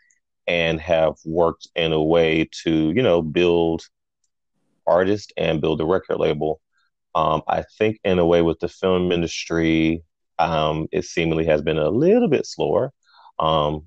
[0.46, 3.82] and have worked in a way to, you know, build
[4.88, 6.62] artist and build a record label.
[7.16, 10.04] Um, I think in a way with the film industry,
[10.40, 12.94] um, it seemingly has been a little bit slower
[13.40, 13.86] um,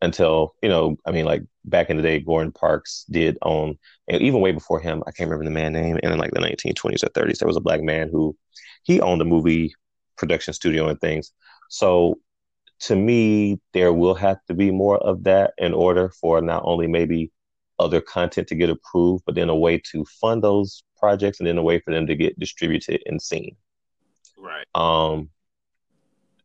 [0.00, 0.96] until you know.
[1.06, 3.76] I mean, like back in the day, Gordon Parks did own,
[4.08, 5.98] and even way before him, I can't remember the man name.
[6.02, 8.36] And in like the 1920s or 30s, there was a black man who
[8.84, 9.74] he owned a movie
[10.16, 11.32] production studio and things.
[11.68, 12.18] So
[12.80, 16.86] to me, there will have to be more of that in order for not only
[16.86, 17.30] maybe
[17.78, 21.58] other content to get approved, but then a way to fund those projects and then
[21.58, 23.56] a way for them to get distributed and seen.
[24.38, 24.66] Right.
[24.74, 25.30] Um,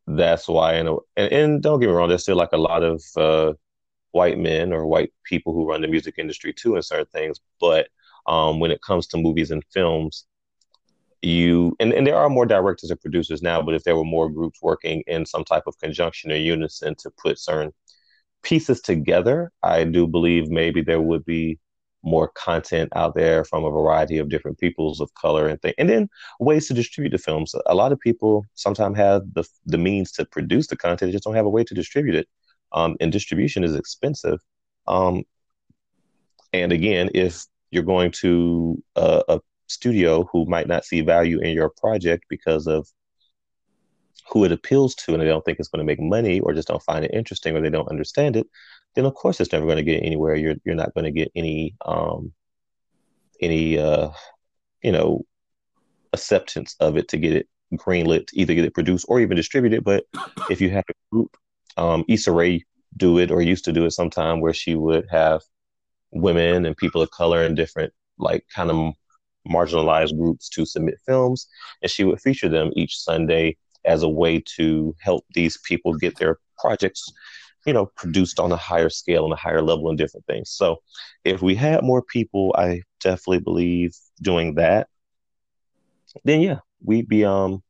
[0.07, 3.53] that's why, and, and don't get me wrong, there's still like a lot of uh,
[4.11, 7.39] white men or white people who run the music industry too in certain things.
[7.59, 7.89] But
[8.25, 10.25] um, when it comes to movies and films,
[11.21, 14.29] you and, and there are more directors and producers now, but if there were more
[14.29, 17.73] groups working in some type of conjunction or unison to put certain
[18.43, 21.59] pieces together, I do believe maybe there would be
[22.03, 25.75] more content out there from a variety of different peoples of color and things.
[25.77, 27.53] And then ways to distribute the films.
[27.65, 31.25] A lot of people sometimes have the the means to produce the content, they just
[31.25, 32.27] don't have a way to distribute it.
[32.71, 34.39] Um, and distribution is expensive.
[34.87, 35.23] Um,
[36.53, 41.53] and again, if you're going to a, a studio who might not see value in
[41.53, 42.87] your project because of
[44.29, 46.67] who it appeals to and they don't think it's going to make money or just
[46.67, 48.47] don't find it interesting or they don't understand it,
[48.95, 50.35] then of course it's never going to get anywhere.
[50.35, 52.33] You're you're not going to get any um
[53.41, 54.09] any uh
[54.83, 55.25] you know
[56.13, 59.83] acceptance of it to get it greenlit, to either get it produced or even distributed.
[59.83, 60.05] But
[60.49, 61.37] if you have a group,
[61.77, 62.63] um, Issa Rae
[62.97, 65.41] do it or used to do it sometime where she would have
[66.11, 68.93] women and people of color and different like kind of
[69.47, 71.47] marginalized groups to submit films
[71.81, 76.17] and she would feature them each Sunday as a way to help these people get
[76.17, 77.11] their projects
[77.65, 80.77] you know produced on a higher scale and a higher level and different things so
[81.23, 84.87] if we had more people i definitely believe doing that
[86.23, 87.63] then yeah, we'd be um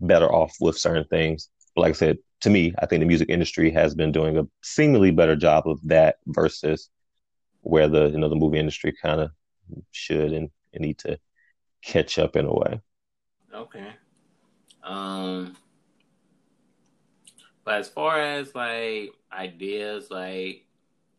[0.00, 1.48] better off with certain things.
[1.76, 5.10] Like I said, to me, I think the music industry has been doing a seemingly
[5.10, 6.90] better job of that versus
[7.60, 9.30] where the you know the movie industry kind of
[9.92, 11.18] should and, and need to
[11.82, 12.80] catch up in a way.
[13.54, 13.92] Okay.
[14.82, 15.56] Um
[17.64, 20.66] but as far as like ideas like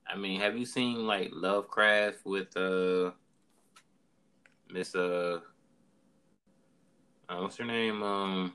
[0.05, 3.11] I mean, have you seen like Lovecraft with uh
[4.69, 5.39] Miss uh,
[7.29, 8.03] uh what's her name?
[8.03, 8.53] Um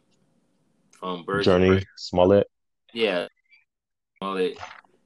[0.90, 2.48] from Birds Jurnee Smollett.
[2.92, 3.28] Yeah.
[4.18, 4.58] Smollett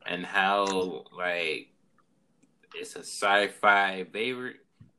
[0.07, 1.69] and how like
[2.75, 4.57] it's a sci-fi favorite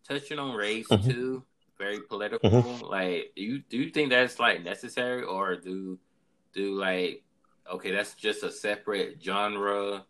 [0.07, 1.09] touching on race mm-hmm.
[1.09, 1.43] too
[1.83, 2.85] very political mm-hmm.
[2.85, 5.99] like do you do you think that's like necessary or do
[6.53, 7.23] do like
[7.71, 10.05] okay that's just a separate genre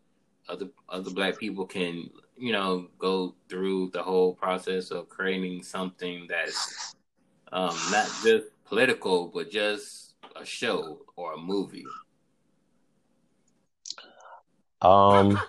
[0.49, 6.27] other other black people can you know go through the whole process of creating something
[6.29, 6.95] that's
[7.51, 11.85] um, not just political but just a show or a movie
[14.81, 15.39] um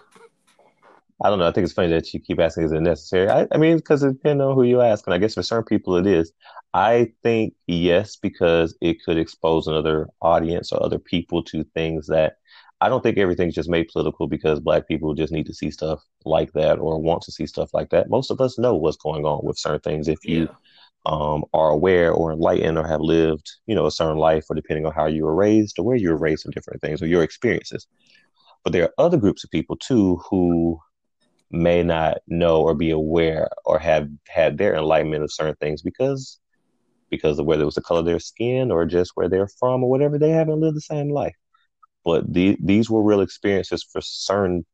[1.22, 1.46] I don't know.
[1.46, 3.28] I think it's funny that you keep asking, is it necessary?
[3.28, 5.06] I, I mean, because it depends on who you ask.
[5.06, 6.32] And I guess for certain people it is.
[6.72, 12.34] I think yes, because it could expose another audience or other people to things that
[12.80, 16.02] I don't think everything's just made political because black people just need to see stuff
[16.24, 18.10] like that or want to see stuff like that.
[18.10, 20.08] Most of us know what's going on with certain things.
[20.08, 20.46] If you yeah.
[21.06, 24.84] um, are aware or enlightened or have lived, you know, a certain life or depending
[24.84, 27.22] on how you were raised or where you were raised and different things or your
[27.22, 27.86] experiences.
[28.64, 30.80] But there are other groups of people too who
[31.54, 36.38] may not know or be aware or have had their enlightenment of certain things because
[37.10, 39.84] because of whether it was the color of their skin or just where they're from
[39.84, 41.34] or whatever they haven't lived the same life.
[42.04, 44.66] But the, these were real experiences for certain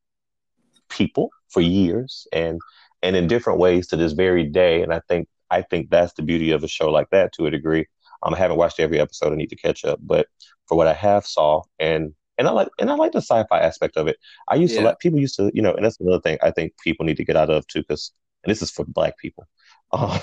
[0.88, 2.60] people for years and
[3.02, 4.82] and in different ways to this very day.
[4.82, 7.50] And i think i think that's the beauty of a show like that to a
[7.50, 7.86] degree.
[8.22, 9.32] Um, i haven't watched every episode.
[9.32, 9.98] I need to catch up.
[10.02, 10.26] But
[10.66, 13.98] for what i have saw and and I like and I like the sci-fi aspect
[13.98, 14.16] of it.
[14.48, 14.80] I used yeah.
[14.80, 17.18] to like people used to, you know, and that's another thing I think people need
[17.18, 19.46] to get out of too, because and this is for black people,
[19.92, 20.18] uh,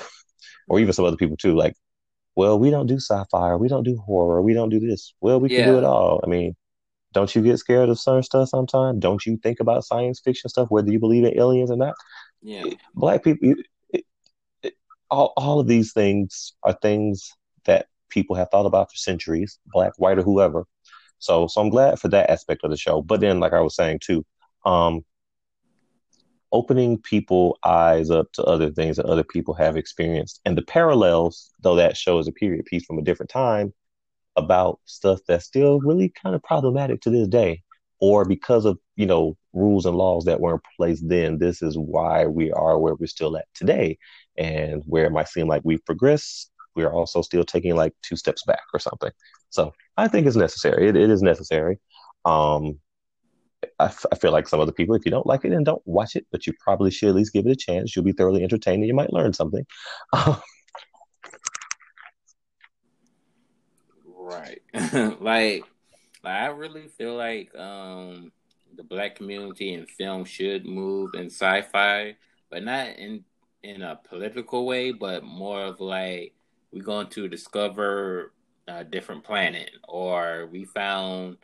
[0.67, 1.55] or even some other people too.
[1.55, 1.75] Like,
[2.35, 5.13] well, we don't do sci-fi, or we don't do horror, we don't do this.
[5.21, 5.65] Well, we yeah.
[5.65, 6.19] can do it all.
[6.23, 6.55] I mean,
[7.13, 8.99] don't you get scared of certain stuff sometimes?
[8.99, 11.93] Don't you think about science fiction stuff, whether you believe in aliens or not?
[12.41, 12.63] Yeah,
[12.95, 13.53] black people,
[13.91, 14.05] it,
[14.63, 14.73] it,
[15.11, 17.31] all all of these things are things
[17.65, 20.65] that people have thought about for centuries, black, white, or whoever
[21.19, 23.01] so so I'm glad for that aspect of the show.
[23.01, 24.25] But then, like I was saying too,
[24.65, 25.03] um,
[26.51, 31.51] opening people eyes up to other things that other people have experienced and the parallels,
[31.61, 33.73] though that show is a period piece from a different time
[34.37, 37.63] about stuff that's still really kind of problematic to this day,
[37.99, 41.77] or because of you know rules and laws that were in place then, this is
[41.77, 43.97] why we are where we're still at today,
[44.37, 48.43] and where it might seem like we've progressed, we're also still taking like two steps
[48.45, 49.11] back or something.
[49.49, 50.89] So I think it's necessary.
[50.89, 51.79] It, it is necessary.
[52.25, 52.79] Um,
[53.79, 55.81] I, f- I feel like some other people, if you don't like it, then don't
[55.85, 57.95] watch it, but you probably should at least give it a chance.
[57.95, 59.65] You'll be thoroughly entertained and you might learn something.
[64.05, 64.61] right.
[65.21, 65.63] like,
[66.23, 68.31] like, I really feel like um,
[68.75, 72.15] the black community in film should move in sci-fi,
[72.49, 73.23] but not in
[73.63, 76.33] in a political way, but more of like
[76.71, 78.33] we're going to discover
[78.67, 81.37] a different planet, or we found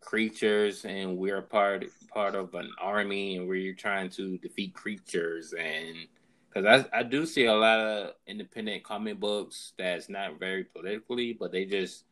[0.00, 5.52] creatures and we're part part of an army and we're trying to defeat creatures.
[5.52, 6.06] And
[6.48, 11.32] because I, I do see a lot of independent comic books that's not very politically
[11.32, 12.04] but they just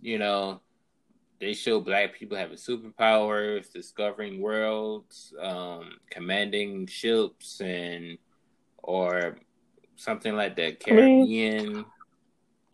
[0.00, 0.60] you know
[1.40, 8.18] they show black people having superpowers discovering worlds um, commanding ships and
[8.82, 9.38] or
[9.96, 11.84] something like that caribbean I mean,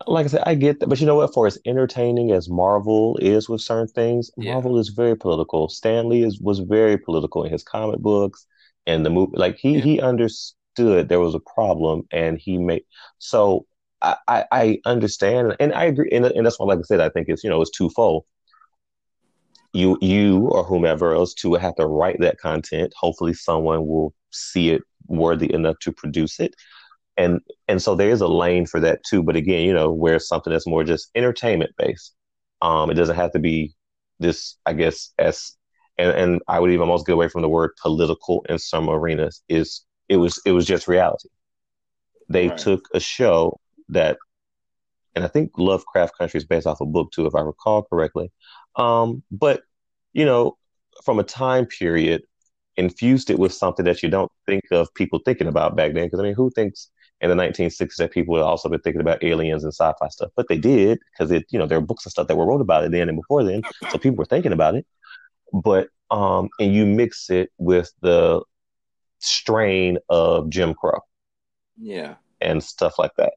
[0.07, 1.35] like I said, I get that, but you know what?
[1.35, 4.53] For as entertaining as Marvel is with certain things, yeah.
[4.53, 5.69] Marvel is very political.
[5.69, 8.47] Stan Lee is was very political in his comic books
[8.87, 9.37] and the movie.
[9.37, 9.81] Like he yeah.
[9.81, 12.85] he understood there was a problem, and he made
[13.19, 13.67] so.
[14.01, 17.09] I, I, I understand, and I agree, and, and that's why, like I said, I
[17.09, 18.25] think it's you know it's twofold.
[19.73, 22.93] You you or whomever else to have to write that content.
[22.97, 26.55] Hopefully, someone will see it worthy enough to produce it
[27.19, 30.19] and and so there is a lane for that too but again you know where
[30.19, 32.15] something that's more just entertainment based.
[32.63, 33.75] Um it doesn't have to be
[34.21, 35.57] this i guess as
[35.99, 39.43] and, and i would even almost get away from the word political in some arenas
[39.49, 41.29] is it was it was just reality.
[42.31, 42.59] They right.
[42.59, 43.61] took a show
[43.91, 44.17] that
[45.15, 48.31] and i think lovecraft country is based off a book too if i recall correctly.
[48.77, 49.63] Um but
[50.13, 50.57] you know
[51.05, 52.23] from a time period
[52.77, 56.21] infused it with something that you don't think of people thinking about back then because
[56.21, 56.91] i mean who thinks
[57.21, 60.47] in the 1960s that people had also been thinking about aliens and sci-fi stuff, but
[60.49, 62.85] they did because it, you know, there were books and stuff that were wrote about
[62.85, 64.87] it then and before then, so people were thinking about it.
[65.53, 68.43] But um, and you mix it with the
[69.19, 71.01] strain of Jim Crow,
[71.77, 73.33] yeah, and stuff like that.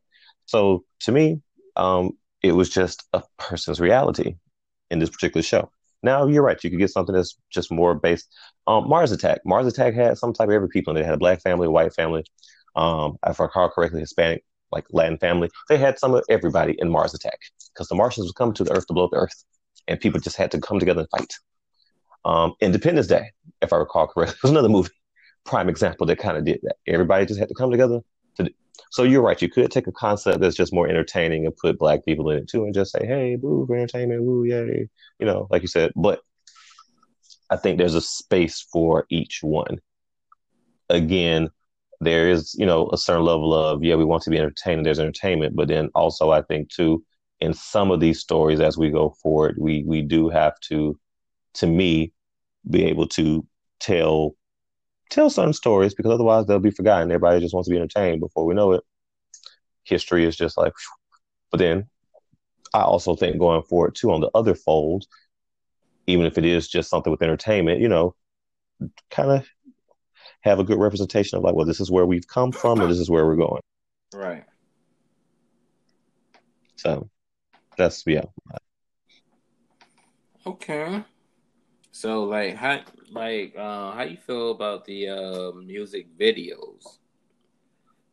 [0.45, 1.41] So to me,
[1.75, 4.35] um, it was just a person's reality
[4.89, 5.71] in this particular show.
[6.03, 6.61] Now you're right.
[6.63, 8.27] You could get something that's just more based.
[8.67, 9.41] Um, Mars Attack.
[9.45, 11.01] Mars Attack had some type of every people in it.
[11.01, 12.25] They had a black family, a white family,
[12.75, 15.49] um, if I recall correctly, Hispanic, like Latin family.
[15.69, 17.39] They had some of everybody in Mars Attack
[17.73, 19.43] because the Martians would come to the Earth to blow up the Earth,
[19.87, 21.33] and people just had to come together and fight.
[22.23, 24.89] Um, Independence Day, if I recall correctly, was another movie,
[25.45, 26.75] prime example that kind of did that.
[26.87, 27.99] Everybody just had to come together
[28.37, 28.43] to.
[28.43, 28.49] Do.
[28.91, 29.41] So you're right.
[29.41, 32.49] You could take a concept that's just more entertaining and put black people in it
[32.49, 35.91] too, and just say, "Hey, boo for entertainment, woo, yay," you know, like you said.
[35.95, 36.21] But
[37.49, 39.79] I think there's a space for each one.
[40.89, 41.49] Again,
[42.01, 44.85] there is, you know, a certain level of, yeah, we want to be entertained.
[44.85, 47.03] There's entertainment, but then also I think too,
[47.39, 50.99] in some of these stories as we go forward, we we do have to,
[51.55, 52.11] to me,
[52.69, 53.45] be able to
[53.79, 54.35] tell
[55.09, 57.11] tell certain stories because otherwise they'll be forgotten.
[57.11, 58.19] Everybody just wants to be entertained.
[58.19, 58.81] Before we know it,
[59.83, 60.73] history is just like.
[61.51, 61.87] But then,
[62.73, 65.05] I also think going forward too on the other fold,
[66.07, 68.15] even if it is just something with entertainment, you know,
[69.11, 69.47] kind of
[70.41, 72.99] have a good representation of like, well, this is where we've come from, and this
[72.99, 73.61] is where we're going.
[74.13, 74.43] Right.
[76.75, 77.09] So
[77.77, 78.23] that's yeah.
[80.45, 81.03] Okay.
[81.91, 82.79] So like how
[83.11, 86.97] like uh, how you feel about the uh, music videos?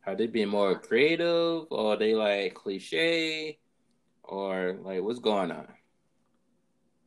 [0.06, 3.58] Are they being more creative or are they like cliche
[4.22, 5.68] or like what's going on?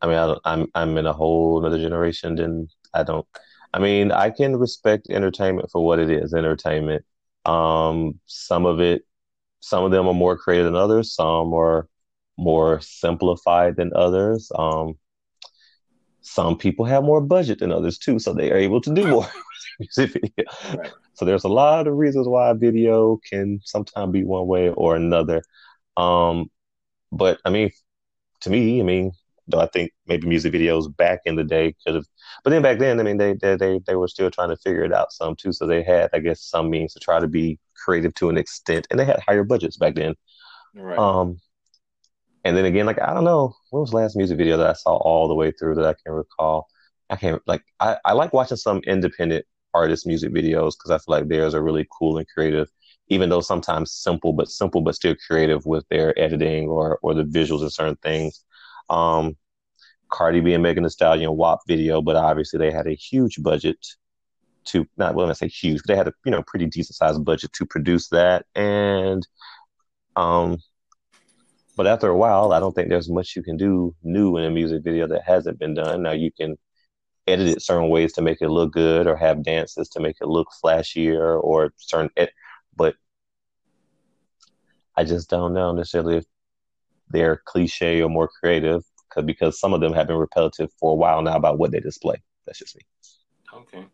[0.02, 3.28] I mean, I I'm I'm in a whole other generation than I don't
[3.74, 7.06] I mean, I can respect entertainment for what it is, entertainment.
[7.46, 9.04] Um, some of it,
[9.60, 11.14] some of them are more creative than others.
[11.16, 11.88] Some are
[12.38, 14.52] more simplified than others.
[14.58, 14.96] Um,
[16.22, 19.28] some people have more budget than others too, so they are able to do more
[19.80, 20.52] music video.
[20.78, 20.92] Right.
[21.14, 25.44] So there's a lot of reasons why video can sometimes be one way or another.
[25.98, 26.50] Um,
[27.12, 27.72] but I mean,
[28.42, 29.12] to me, I mean,
[29.52, 32.06] though I think maybe music videos back in the day could have,
[32.44, 34.84] but then back then, I mean, they, they they they were still trying to figure
[34.84, 35.54] it out some too.
[35.54, 38.88] So they had, I guess, some means to try to be creative to an extent,
[38.92, 40.16] and they had higher budgets back then.
[40.76, 41.00] Right.
[41.00, 41.40] Um,
[42.44, 44.74] and then again, like I don't know, what was the last music video that I
[44.74, 46.68] saw all the way through that I can recall?
[47.10, 51.20] I can't like I, I like watching some independent artist music videos because I feel
[51.20, 52.70] like theirs are really cool and creative,
[53.10, 57.24] even though sometimes simple, but simple but still creative with their editing or or the
[57.24, 58.44] visuals and certain things.
[58.90, 59.38] Um,
[60.12, 63.78] Cardi B and Megan Thee Stallion WAP video, but obviously they had a huge budget
[64.66, 67.52] to not well, I say huge, they had a you know pretty decent sized budget
[67.54, 68.46] to produce that.
[68.54, 69.28] And
[70.16, 70.58] um,
[71.76, 74.52] but after a while, I don't think there's much you can do new in a
[74.52, 76.04] music video that hasn't been done.
[76.04, 76.58] Now you can
[77.28, 80.28] edit it certain ways to make it look good, or have dances to make it
[80.28, 82.10] look flashier, or certain.
[82.18, 82.32] Ed-
[82.76, 82.96] but
[84.96, 86.26] I just don't know necessarily if
[87.10, 88.84] they're cliche or more creative
[89.26, 92.22] because some of them have been repetitive for a while now about what they display.
[92.46, 92.82] That's just me.
[93.54, 93.86] Okay.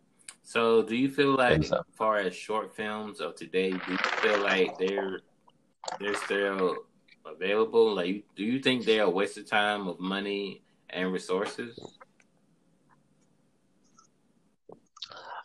[0.44, 1.78] So, do you feel like, so.
[1.78, 5.20] as far as short films of today, do you feel like they're
[6.00, 6.78] they're still
[7.26, 7.94] available?
[7.94, 11.80] Like, do you think they're a waste of time, of money, and resources?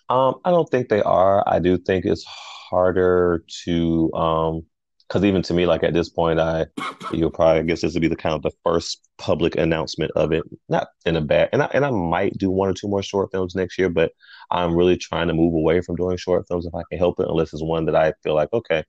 [0.09, 1.43] Um, I don't think they are.
[1.47, 4.66] I do think it's harder to um,
[5.13, 6.65] because even to me, like at this point, I
[7.13, 10.33] you'll probably I guess this would be the kind of the first public announcement of
[10.33, 10.43] it.
[10.71, 13.31] Not in a bad, and I and I might do one or two more short
[13.31, 14.13] films next year, but
[14.51, 17.29] I'm really trying to move away from doing short films if I can help it,
[17.29, 18.85] unless it's one that I feel like okay.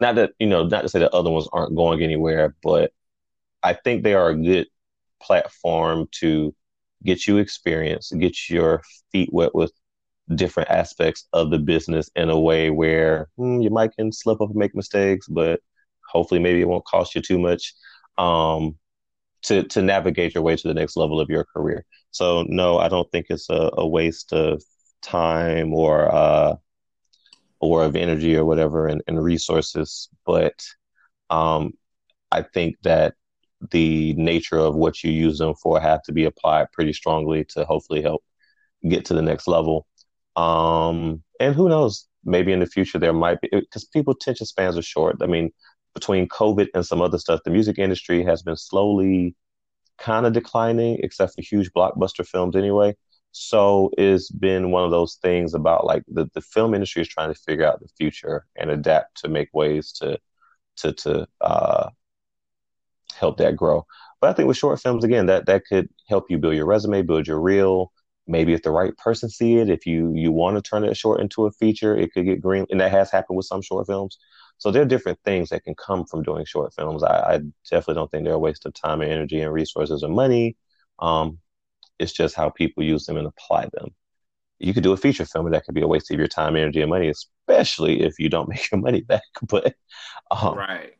[0.00, 2.92] Not that you know, not to say that other ones aren't going anywhere, but
[3.62, 4.66] I think they are a good
[5.22, 6.52] platform to
[7.04, 9.72] get you experience, get your feet wet with
[10.34, 14.50] different aspects of the business in a way where hmm, you might can slip up
[14.50, 15.60] and make mistakes, but
[16.08, 17.74] hopefully maybe it won't cost you too much
[18.18, 18.76] um,
[19.42, 21.84] to to navigate your way to the next level of your career.
[22.10, 24.62] So no, I don't think it's a, a waste of
[25.02, 26.56] time or uh,
[27.60, 30.64] or of energy or whatever and, and resources, but
[31.30, 31.72] um,
[32.30, 33.14] I think that
[33.70, 37.64] the nature of what you use them for have to be applied pretty strongly to
[37.64, 38.22] hopefully help
[38.88, 39.86] get to the next level.
[40.36, 42.06] Um, and who knows?
[42.24, 45.16] Maybe in the future there might be because people attention spans are short.
[45.20, 45.50] I mean,
[45.94, 49.36] between COVID and some other stuff, the music industry has been slowly
[49.98, 52.96] kind of declining, except for huge blockbuster films anyway.
[53.32, 57.32] So it's been one of those things about like the, the film industry is trying
[57.34, 60.18] to figure out the future and adapt to make ways to
[60.76, 61.90] to to uh,
[63.14, 63.86] help that grow.
[64.20, 67.02] But I think with short films, again, that that could help you build your resume,
[67.02, 67.92] build your reel.
[68.26, 71.20] Maybe if the right person see it, if you you want to turn it short
[71.20, 74.18] into a feature, it could get green, and that has happened with some short films.
[74.58, 77.02] So there are different things that can come from doing short films.
[77.02, 77.38] I, I
[77.70, 80.56] definitely don't think they're a waste of time and energy and resources and money.
[81.00, 81.38] Um,
[81.98, 83.94] it's just how people use them and apply them.
[84.58, 86.56] You could do a feature film, and that could be a waste of your time,
[86.56, 89.22] energy, and money, especially if you don't make your money back.
[89.42, 89.74] But
[90.30, 90.94] um, right.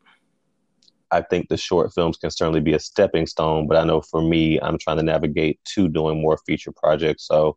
[1.14, 4.20] I think the short films can certainly be a stepping stone, but I know for
[4.20, 7.26] me, I'm trying to navigate to doing more feature projects.
[7.28, 7.56] So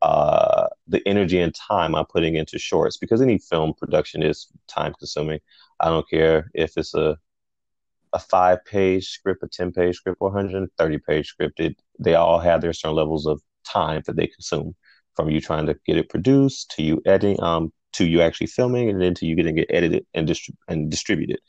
[0.00, 4.94] uh, the energy and time I'm putting into shorts, because any film production is time
[4.98, 5.40] consuming.
[5.78, 7.18] I don't care if it's a
[8.12, 11.60] a five page script, a 10 page script, or 130 page script.
[11.60, 14.74] It, they all have their certain levels of time that they consume
[15.14, 18.88] from you trying to get it produced to you editing, um, to you actually filming,
[18.88, 20.32] and then to you getting it edited and,
[20.68, 21.40] and distributed.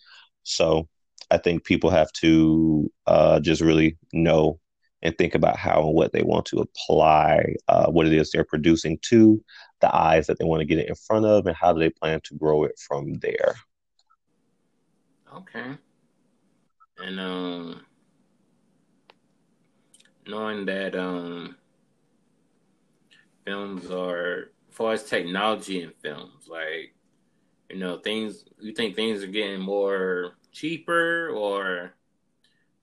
[0.43, 0.89] So
[1.29, 4.59] I think people have to uh, just really know
[5.01, 8.43] and think about how and what they want to apply uh, what it is they're
[8.43, 9.43] producing to
[9.81, 11.89] the eyes that they want to get it in front of and how do they
[11.89, 13.55] plan to grow it from there.
[15.35, 15.77] Okay.
[16.99, 17.85] And um
[20.25, 21.55] knowing that um
[23.45, 26.95] films are as far as technology in films, like
[27.69, 31.93] you know, things you think things are getting more cheaper or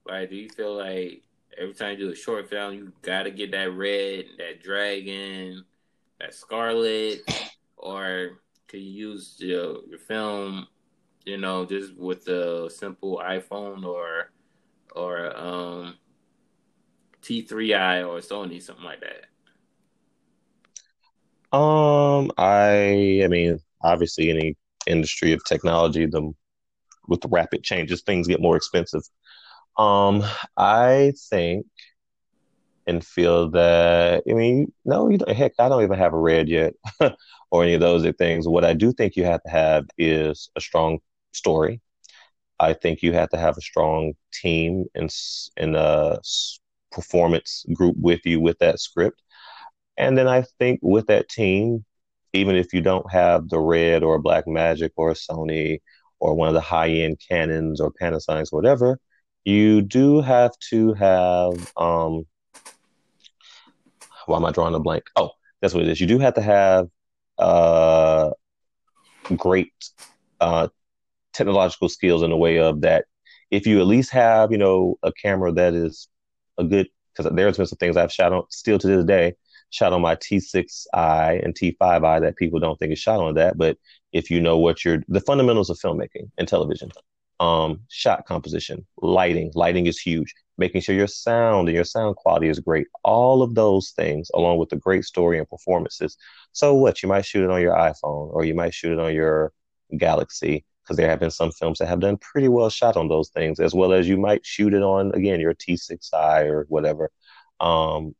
[0.07, 1.23] like do you feel like
[1.59, 5.65] every time you do a short film you gotta get that red, that dragon,
[6.21, 7.23] that scarlet,
[7.77, 10.67] or can you use your, your film,
[11.25, 14.31] you know, just with a simple iPhone or
[14.95, 15.95] or um
[17.23, 19.27] T3i or Sony, something like that?
[21.57, 24.57] Um, I I mean, obviously any
[24.87, 26.33] industry of technology, the
[27.09, 29.03] with the rapid changes, things get more expensive.
[29.77, 30.23] Um,
[30.57, 31.67] I think
[32.87, 36.75] and feel that I mean, no, you heck, I don't even have a red yet,
[37.51, 38.47] or any of those things.
[38.47, 40.99] What I do think you have to have is a strong
[41.33, 41.81] story.
[42.61, 45.15] I think you have to have a strong team and
[45.57, 46.21] and a
[46.93, 49.23] performance group with you with that script.
[49.97, 51.85] And then I think with that team,
[52.33, 55.81] even if you don't have the red or Blackmagic or Sony
[56.21, 58.99] or one of the high end Canons or Panasonics, whatever,
[59.45, 61.53] you do have to have.
[61.77, 62.27] Um,
[64.27, 65.05] why am I drawing a blank?
[65.17, 66.01] Oh, that's what it is.
[66.01, 66.89] You do have to have
[67.39, 68.31] uh,
[69.37, 69.73] great
[70.41, 70.69] uh,
[71.33, 73.05] technological skills in the way of that.
[73.51, 76.09] If you at least have, you know, a camera that is
[76.59, 79.35] a good, because there's been some things I've shot on still to this day,
[79.75, 83.59] shot on my T6i and T5i that people don't think is shot on that.
[83.59, 83.77] But
[84.13, 86.93] if you know what you're, the fundamentals of filmmaking and television,
[87.41, 90.33] um, shot composition, lighting, lighting is huge.
[90.59, 92.87] Making sure your sound and your sound quality is great.
[93.03, 96.17] All of those things, along with a great story and performances.
[96.53, 97.03] So what?
[97.03, 99.53] You might shoot it on your iPhone or you might shoot it on your
[99.99, 103.31] Galaxy because there have been some films that have done pretty well shot on those
[103.31, 107.11] things, as well as you might shoot it on again your T6i or whatever.
[107.59, 108.15] Um,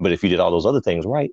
[0.00, 1.30] but if you did all those other things right,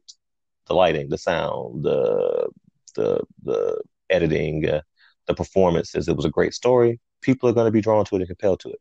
[0.67, 2.49] the lighting, the sound, the
[2.95, 4.81] the the editing, uh,
[5.27, 6.99] the performances, it was a great story.
[7.21, 8.79] People are going to be drawn to it and compelled to it.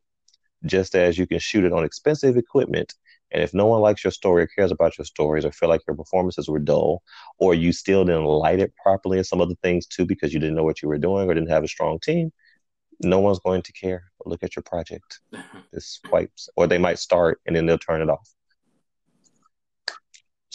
[0.64, 2.95] Just as you can shoot it on expensive equipment,
[3.30, 5.82] and if no one likes your story or cares about your stories or feel like
[5.87, 7.03] your performances were dull,
[7.39, 10.57] or you still didn't light it properly and some other things too because you didn't
[10.57, 12.32] know what you were doing or didn't have a strong team,
[13.01, 15.20] no one's going to care look at your project.
[15.72, 18.30] This wipes, or they might start and then they'll turn it off.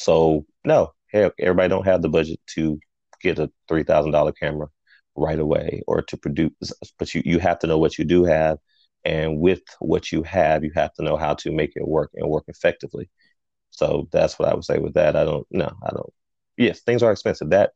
[0.02, 2.80] So no, everybody don't have the budget to
[3.22, 4.68] get a three thousand dollar camera
[5.16, 6.52] right away or to produce,
[6.97, 8.58] but you you have to know what you do have,
[9.06, 12.28] and with what you have, you have to know how to make it work and
[12.28, 13.10] work effectively.
[13.70, 15.16] So that's what I would say with that.
[15.16, 16.14] I don't no, I don't.
[16.58, 17.52] Yes, things are expensive.
[17.52, 17.72] That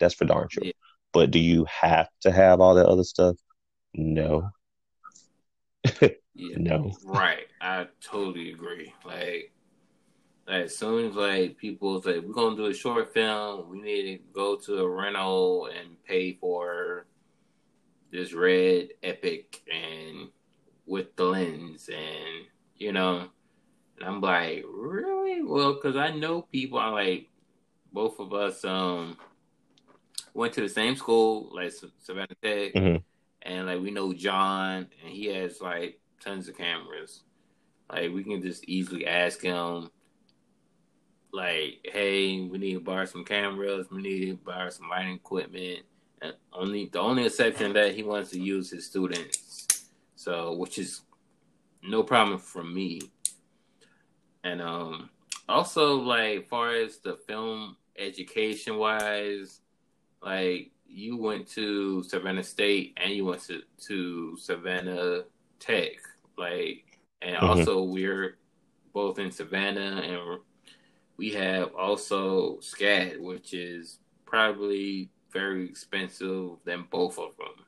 [0.00, 0.64] that's for darn sure.
[0.64, 0.72] Yeah.
[1.12, 3.36] But do you have to have all that other stuff?
[3.94, 4.48] No.
[6.00, 6.92] yeah, no.
[7.04, 7.46] Right.
[7.60, 8.92] I totally agree.
[9.04, 9.52] Like
[10.48, 14.22] as soon as like people say we're gonna do a short film, we need to
[14.32, 17.06] go to a rental and pay for
[18.12, 20.28] this red epic and
[20.86, 23.28] with the lens and you know,
[23.98, 25.42] and I'm like, really?
[25.42, 26.78] Well, because I know people.
[26.78, 27.28] I like
[27.92, 28.64] both of us.
[28.64, 29.16] Um,
[30.36, 32.96] went to the same school, like Savannah Tech, mm-hmm.
[33.42, 37.22] and like we know John, and he has like tons of cameras.
[37.90, 39.90] Like we can just easily ask him
[41.36, 45.80] like, hey, we need to borrow some cameras, we need to borrow some lighting equipment.
[46.22, 49.68] And only the only exception that he wants to use his students.
[50.16, 51.02] So, which is
[51.82, 53.02] no problem for me.
[54.42, 55.10] And um
[55.48, 59.60] also like far as the film education wise,
[60.22, 65.24] like you went to Savannah State and you went to, to Savannah
[65.60, 65.92] Tech.
[66.38, 67.46] Like and mm-hmm.
[67.46, 68.38] also we're
[68.94, 70.40] both in Savannah and
[71.16, 77.64] we have also SCAD, which is probably very expensive than both of them.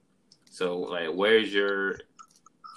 [0.51, 1.97] So, like, where's your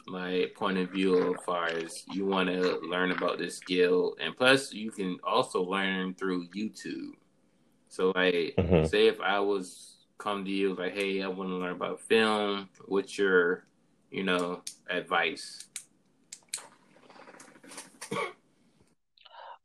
[0.07, 4.35] my point of view as far as you want to learn about this skill, and
[4.35, 7.11] plus you can also learn through YouTube.
[7.87, 8.85] So, like, mm-hmm.
[8.85, 9.91] say if I was
[10.21, 12.69] come to you like, hey, I want to learn about film.
[12.85, 13.65] What's your,
[14.11, 15.65] you know, advice?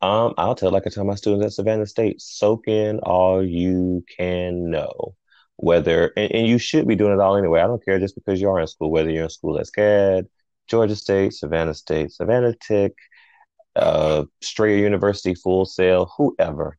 [0.02, 4.04] Um, I'll tell like I tell my students at Savannah State, soak in all you
[4.16, 5.14] can know.
[5.58, 7.60] Whether and, and you should be doing it all anyway.
[7.60, 10.26] I don't care just because you are in school, whether you're in school at SCAD,
[10.68, 12.92] Georgia State, Savannah State, Savannah Tech,
[13.76, 16.78] uh, Strayer University, Full Sail, whoever.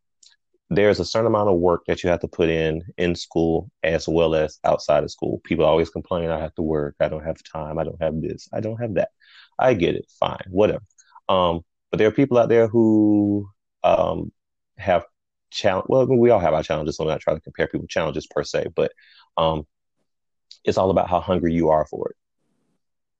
[0.69, 4.07] There's a certain amount of work that you have to put in in school as
[4.07, 5.41] well as outside of school.
[5.45, 8.49] People always complain, I have to work, I don't have time, I don't have this,
[8.53, 9.09] I don't have that.
[9.59, 10.83] I get it, fine, whatever.
[11.29, 13.49] Um, but there are people out there who
[13.83, 14.31] um,
[14.77, 15.05] have
[15.51, 15.85] challenge.
[15.89, 18.43] Well, we all have our challenges, so I'm not trying to compare people challenges per
[18.43, 18.91] se, but
[19.37, 19.65] um,
[20.63, 22.15] it's all about how hungry you are for it.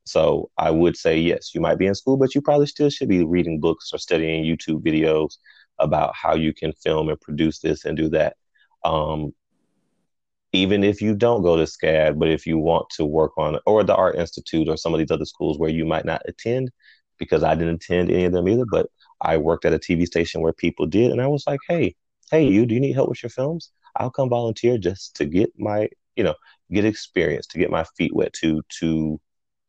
[0.05, 3.09] So I would say yes, you might be in school, but you probably still should
[3.09, 5.37] be reading books or studying YouTube videos
[5.79, 8.37] about how you can film and produce this and do that.
[8.85, 9.33] Um,
[10.53, 13.83] even if you don't go to SCAD, but if you want to work on or
[13.83, 16.71] the Art Institute or some of these other schools where you might not attend,
[17.17, 18.87] because I didn't attend any of them either, but
[19.21, 21.11] I worked at a TV station where people did.
[21.11, 21.95] And I was like, hey,
[22.31, 23.71] hey, you, do you need help with your films?
[23.95, 26.35] I'll come volunteer just to get my, you know,
[26.71, 29.19] get experience, to get my feet wet, to, to,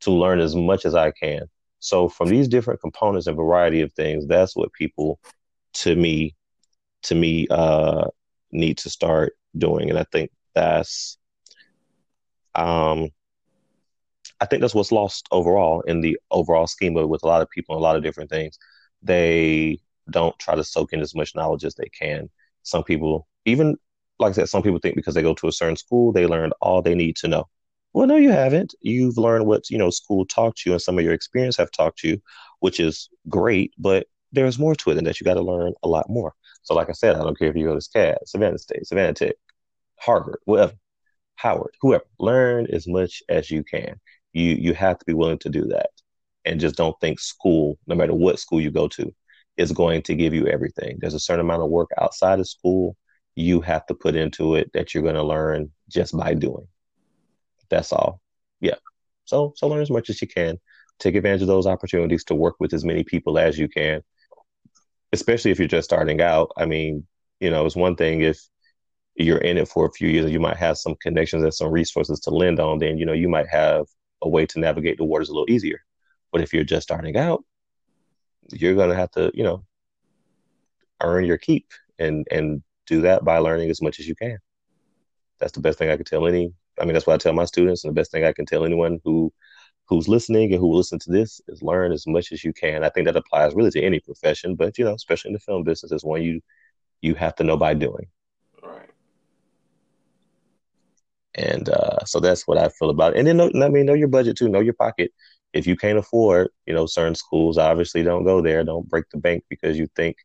[0.01, 1.49] to learn as much as I can.
[1.81, 5.19] So from these different components and variety of things, that's what people,
[5.75, 6.35] to me,
[7.05, 8.09] to me, uh,
[8.51, 9.89] need to start doing.
[9.89, 11.19] And I think that's,
[12.55, 13.11] um,
[14.41, 17.51] I think that's what's lost overall in the overall scheme of with a lot of
[17.51, 18.59] people and a lot of different things.
[19.03, 19.79] They
[20.11, 22.31] don't try to soak in as much knowledge as they can.
[22.63, 23.77] Some people, even
[24.19, 26.53] like I said, some people think because they go to a certain school, they learned
[26.61, 27.49] all they need to know.
[27.93, 28.75] Well, no, you haven't.
[28.81, 32.03] You've learned what you know school taught you, and some of your experience have taught
[32.03, 32.21] you,
[32.61, 33.73] which is great.
[33.79, 35.21] But there's more to it than that.
[35.21, 36.35] You got to learn a lot more.
[36.63, 39.15] So, like I said, I don't care if you go to SCAD, Savannah State, Savannah
[39.15, 39.37] Tech,
[39.97, 40.75] Harvard, whatever,
[41.37, 42.05] Howard, whoever.
[42.19, 43.99] Learn as much as you can
[44.39, 45.91] you you have to be willing to do that.
[46.45, 49.15] And just don't think school no matter what school you go to
[49.57, 50.99] is going to give you everything.
[51.01, 52.97] There's a certain amount of work outside of school
[53.35, 56.67] you have to put into it that you're going to learn just by doing.
[57.69, 58.21] That's all.
[58.61, 58.77] Yeah.
[59.25, 60.59] So so learn as much as you can.
[60.99, 64.03] Take advantage of those opportunities to work with as many people as you can.
[65.13, 66.51] Especially if you're just starting out.
[66.57, 67.07] I mean
[67.41, 68.39] you know it's one thing if
[69.17, 71.71] you're in it for a few years and you might have some connections and some
[71.71, 73.85] resources to lend on then you know you might have
[74.23, 75.81] a way to navigate the waters a little easier.
[76.33, 77.45] But if you're just starting out,
[78.53, 79.65] you're going to have to, you know,
[81.03, 84.39] earn your keep and and do that by learning as much as you can.
[85.39, 86.53] That's the best thing I can tell any.
[86.81, 88.65] I mean, that's what I tell my students, and the best thing I can tell
[88.65, 89.33] anyone who
[89.89, 92.85] who's listening and who will listen to this is learn as much as you can.
[92.85, 95.65] I think that applies really to any profession, but you know, especially in the film
[95.65, 96.41] business, is one you
[97.01, 98.07] you have to know by doing.
[101.39, 103.19] And uh, so that's what I feel about it.
[103.19, 105.13] And then, know, I mean, know your budget too, know your pocket.
[105.53, 108.65] If you can't afford, you know, certain schools, obviously don't go there.
[108.65, 110.17] Don't break the bank because you think,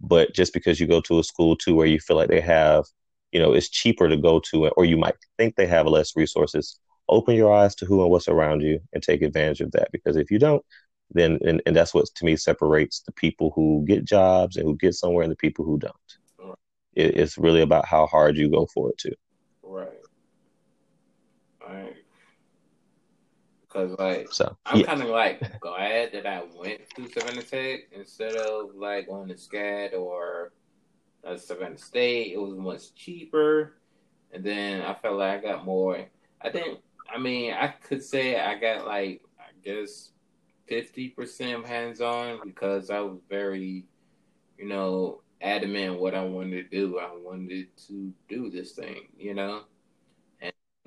[0.00, 2.84] but just because you go to a school too where you feel like they have,
[3.32, 6.78] you know, it's cheaper to go to or you might think they have less resources.
[7.08, 9.90] Open your eyes to who and what's around you and take advantage of that.
[9.90, 10.62] Because if you don't,
[11.10, 14.76] then and, and that's what to me separates the people who get jobs and who
[14.76, 15.94] get somewhere and the people who don't.
[16.94, 19.14] It, it's really about how hard you go for it too.
[19.62, 19.88] Right.
[23.68, 24.86] Cause like so, I'm yeah.
[24.86, 29.34] kind of like glad that I went to Savannah Tech instead of like going to
[29.34, 30.52] SCAD or
[31.22, 32.32] uh, Savannah State.
[32.32, 33.74] It was much cheaper,
[34.32, 36.02] and then I felt like I got more.
[36.40, 36.80] I think.
[37.10, 40.12] I mean, I could say I got like I guess
[40.66, 43.84] fifty percent hands on because I was very,
[44.56, 46.98] you know, adamant what I wanted to do.
[46.98, 49.64] I wanted to do this thing, you know.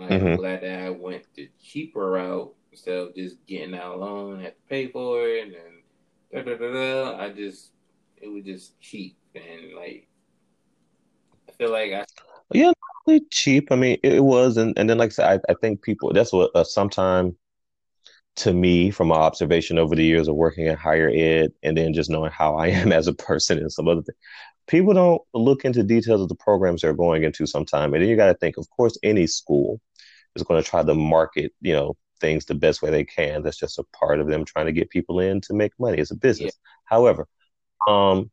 [0.04, 0.36] I'm mm-hmm.
[0.36, 4.62] glad that I went the cheaper route instead of just getting out loan, have to
[4.70, 7.24] pay for it, and then da da da da.
[7.24, 7.72] I just
[8.18, 10.08] it was just cheap and like
[11.50, 12.06] I feel like I
[12.54, 12.72] yeah,
[13.08, 13.72] really cheap.
[13.72, 16.34] I mean, it was, and, and then like I said, I, I think people that's
[16.34, 17.36] what uh, sometime
[18.38, 21.94] to me from my observation over the years of working in higher ed and then
[21.94, 24.18] just knowing how I am as a person and some other things.
[24.68, 27.94] People don't look into details of the programs they're going into sometime.
[27.94, 29.82] And then you got to think, of course, any school
[30.36, 33.42] is going to try to market, you know, things the best way they can.
[33.42, 35.98] That's just a part of them trying to get people in to make money.
[35.98, 36.54] It's a business.
[36.54, 36.70] Yeah.
[36.86, 37.28] However,
[37.88, 38.32] um,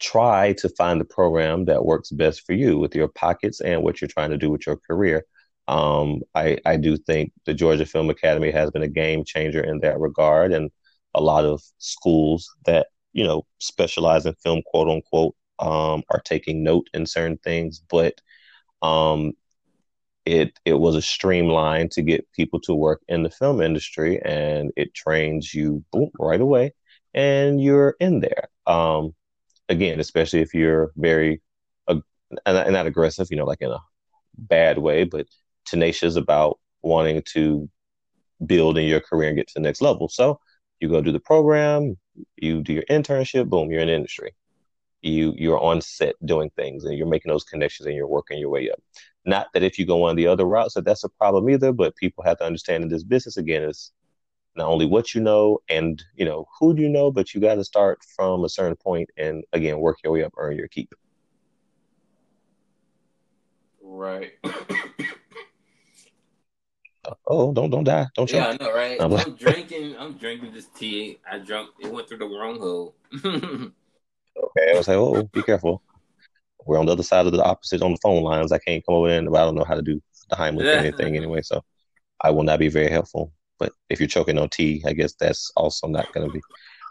[0.00, 4.00] try to find the program that works best for you with your pockets and what
[4.00, 5.24] you're trying to do with your career.
[5.66, 9.80] Um, I, I do think the Georgia Film Academy has been a game changer in
[9.80, 10.70] that regard, and
[11.14, 16.62] a lot of schools that you know specialize in film, quote unquote, um, are taking
[16.62, 17.80] note in certain things.
[17.88, 18.20] But
[18.82, 19.32] um,
[20.26, 24.72] it it was a streamline to get people to work in the film industry, and
[24.76, 26.72] it trains you boom right away,
[27.14, 28.48] and you're in there.
[28.66, 29.14] Um,
[29.68, 31.42] again, especially if you're very
[31.88, 32.00] uh,
[32.46, 33.80] and not aggressive, you know, like in a
[34.36, 35.26] bad way, but
[35.66, 37.68] tenacious about wanting to
[38.44, 40.08] build in your career and get to the next level.
[40.08, 40.40] So
[40.80, 41.96] you go do the program,
[42.36, 44.34] you do your internship, boom, you're in the industry.
[45.02, 48.50] You you're on set doing things and you're making those connections and you're working your
[48.50, 48.78] way up.
[49.24, 51.96] Not that if you go on the other routes that that's a problem either, but
[51.96, 53.90] people have to understand in this business again is
[54.56, 57.54] not only what you know and you know who do you know, but you got
[57.56, 60.94] to start from a certain point and again work your way up, earn your keep.
[63.82, 64.32] Right.
[67.06, 68.40] Uh, oh, don't don't die, don't choke.
[68.40, 69.00] Yeah, I know, right?
[69.00, 69.96] I'm, I'm drinking.
[69.98, 71.18] I'm drinking this tea.
[71.30, 71.70] I drunk.
[71.78, 72.94] It went through the wrong hole.
[73.14, 75.82] okay, I was like, oh, be careful.
[76.66, 78.52] We're on the other side of the opposite on the phone lines.
[78.52, 80.00] I can't come over in, but I don't know how to do
[80.30, 81.62] the Heimlich or anything anyway, so
[82.22, 83.32] I will not be very helpful.
[83.58, 86.40] But if you're choking on tea, I guess that's also not going to be.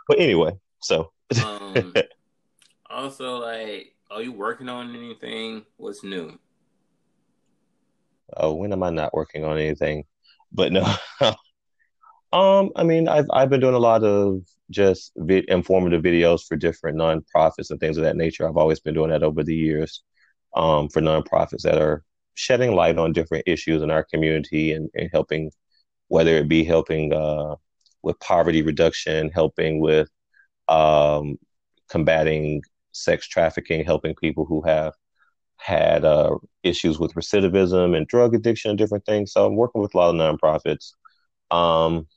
[0.08, 1.12] But anyway, so.
[1.46, 1.94] um,
[2.90, 5.66] also, like, are you working on anything?
[5.78, 6.38] What's new?
[8.38, 10.06] oh, when am I not working on anything?
[10.52, 10.84] But no.
[12.34, 14.42] um, I mean, I've I've been doing a lot of
[14.74, 18.48] just vi- informative videos for different nonprofits and things of that nature.
[18.48, 20.04] I've always been doing that over the years,
[20.56, 22.04] um, for nonprofits that are
[22.36, 25.52] shedding light on different issues in our community and, and helping,
[26.08, 27.56] whether it be helping uh,
[28.02, 30.10] with poverty reduction, helping with
[30.68, 31.38] um,
[31.90, 32.62] combating
[32.92, 34.94] sex trafficking, helping people who have
[35.58, 39.32] had uh, issues with recidivism and drug addiction and different things.
[39.32, 40.94] So I'm working with a lot of nonprofits.
[41.52, 42.08] Um,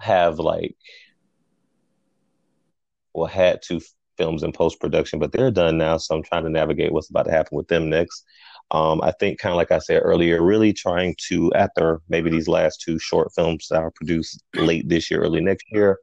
[0.00, 0.76] have like,
[3.14, 3.80] well, had two
[4.16, 5.96] films in post production, but they're done now.
[5.96, 8.24] So I'm trying to navigate what's about to happen with them next.
[8.70, 12.46] Um, I think, kind of like I said earlier, really trying to, after maybe these
[12.46, 15.98] last two short films that are produced late this year, early next year,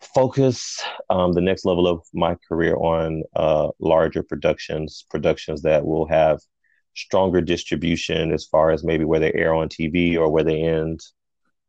[0.00, 6.06] focus um, the next level of my career on uh, larger productions, productions that will
[6.08, 6.40] have
[6.94, 11.00] stronger distribution as far as maybe where they air on TV or where they end,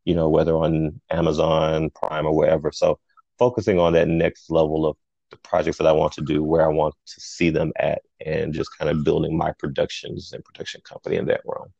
[0.08, 2.72] you know, whether on Amazon Prime or wherever.
[2.72, 2.98] So
[3.38, 4.96] focusing on that next level of
[5.30, 8.54] the projects that I want to do, where I want to see them at, and
[8.54, 11.72] just kind of building my productions and production company in that realm.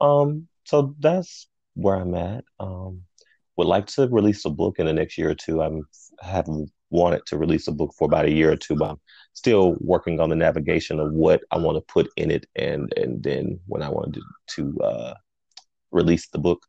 [0.00, 2.44] Um, so that's where I'm at.
[2.58, 3.02] Um,
[3.58, 5.60] would like to release a book in the next year or two.
[5.60, 5.86] I'm
[6.22, 6.48] have
[6.88, 9.00] wanted to release a book for about a year or two, but I'm
[9.34, 13.22] still working on the navigation of what I want to put in it, and and
[13.22, 15.14] then when I wanted to, to uh,
[15.90, 16.66] release the book.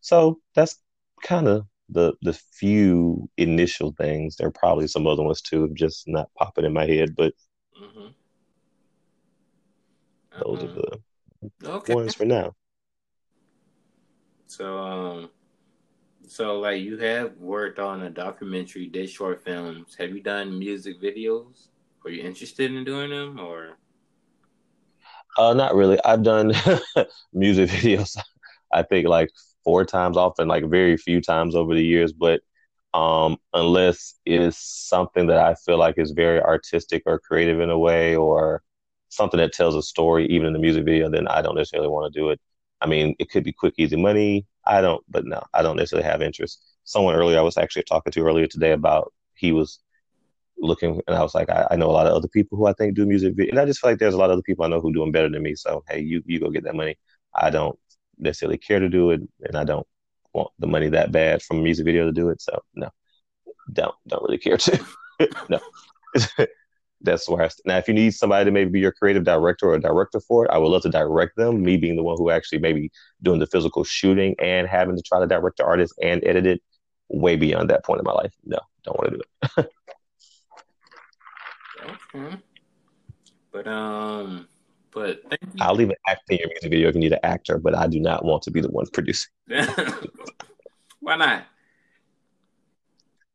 [0.00, 0.76] So that's
[1.22, 4.36] kind of the the few initial things.
[4.36, 7.34] There are probably some other ones too, just not popping in my head, but
[7.80, 8.08] mm-hmm.
[10.42, 11.48] those are uh-huh.
[11.60, 11.94] the okay.
[11.94, 12.54] ones for now.
[14.46, 15.30] So um
[16.30, 19.96] so, like, you have worked on a documentary, did short films.
[19.98, 21.66] Have you done music videos?
[22.04, 23.76] Are you interested in doing them, or?
[25.36, 25.98] Uh, not really.
[26.04, 26.52] I've done
[27.32, 28.16] music videos.
[28.72, 29.28] I think like
[29.64, 32.12] four times, often like very few times over the years.
[32.12, 32.40] But
[32.94, 37.70] um, unless it is something that I feel like is very artistic or creative in
[37.70, 38.62] a way, or
[39.10, 42.12] something that tells a story, even in the music video, then I don't necessarily want
[42.12, 42.40] to do it.
[42.80, 44.46] I mean, it could be quick, easy money.
[44.66, 46.62] I don't, but no, I don't necessarily have interest.
[46.84, 49.80] Someone earlier I was actually talking to earlier today about he was
[50.58, 52.72] looking, and I was like, I, I know a lot of other people who I
[52.74, 54.64] think do music, video, and I just feel like there's a lot of other people
[54.64, 55.54] I know who do them better than me.
[55.54, 56.96] So hey, you you go get that money.
[57.34, 57.78] I don't
[58.20, 59.86] necessarily care to do it, and I don't
[60.32, 62.40] want the money that bad from a music video to do it.
[62.40, 62.90] So no,
[63.72, 64.86] don't don't really care to.
[65.48, 65.60] no,
[67.00, 67.78] that's where I st- now.
[67.78, 70.58] If you need somebody to maybe be your creative director or director for it, I
[70.58, 71.62] would love to direct them.
[71.62, 72.90] Me being the one who actually maybe
[73.22, 76.62] doing the physical shooting and having to try to direct the artist and edit it,
[77.08, 78.32] way beyond that point in my life.
[78.44, 79.22] No, don't want to do
[79.58, 79.70] it.
[82.14, 82.36] okay,
[83.52, 84.48] but um
[85.60, 88.00] I'll even act in your music video if you need an actor, but I do
[88.00, 89.30] not want to be the one producing.
[91.00, 91.44] Why not?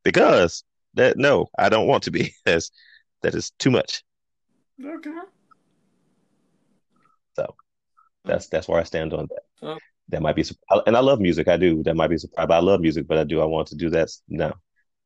[0.04, 2.34] Because that no, I don't want to be.
[2.46, 2.72] That's
[3.22, 4.04] that is too much.
[4.84, 5.12] Okay.
[7.36, 7.56] So
[8.24, 9.68] that's that's where I stand on that.
[9.68, 9.80] Okay.
[10.10, 10.44] That might be,
[10.86, 11.48] and I love music.
[11.48, 11.82] I do.
[11.84, 13.08] That might be surprised, but I love music.
[13.08, 13.42] But I do.
[13.42, 14.54] I want to do that now.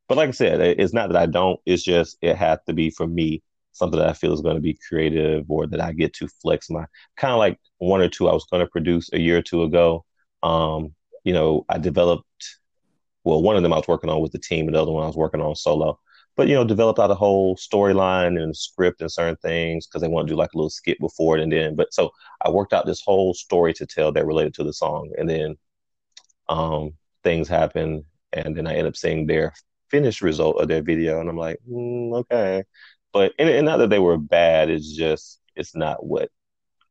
[0.09, 1.59] But like I said, it's not that I don't.
[1.65, 3.41] It's just it has to be for me
[3.71, 6.69] something that I feel is going to be creative or that I get to flex
[6.69, 6.85] my
[7.17, 9.63] kind of like one or two I was going to produce a year or two
[9.63, 10.05] ago.
[10.43, 10.93] Um,
[11.23, 12.25] you know, I developed
[13.23, 15.03] well, one of them I was working on with the team, and the other one
[15.03, 15.99] I was working on solo.
[16.35, 20.07] But you know, developed out a whole storyline and script and certain things because they
[20.07, 21.75] want to do like a little skit before it and then.
[21.75, 22.11] But so
[22.41, 25.57] I worked out this whole story to tell that related to the song, and then
[26.47, 26.93] um,
[27.23, 29.53] things happen, and then I end up seeing their
[29.89, 32.63] finished result of their video, and I'm like, mm, okay.
[33.13, 36.29] But and, and not that they were bad, it's just it's not what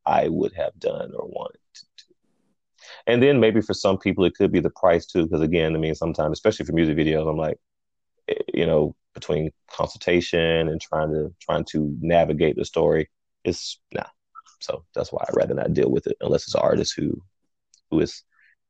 [0.04, 2.14] I would have done or wanted to do.
[3.06, 5.78] And then maybe for some people it could be the price too, because again, I
[5.78, 7.58] mean, sometimes, especially for music videos, I'm like,
[8.28, 13.10] eh, you know, between consultation and trying to trying to navigate the story,
[13.44, 14.04] it's nah.
[14.60, 17.22] So that's why I'd rather not deal with it unless it's an artist who
[17.90, 18.22] who is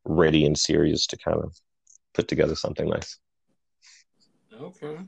[0.04, 1.54] ready and serious to kind of
[2.14, 3.18] put together something nice.
[4.60, 4.98] Okay.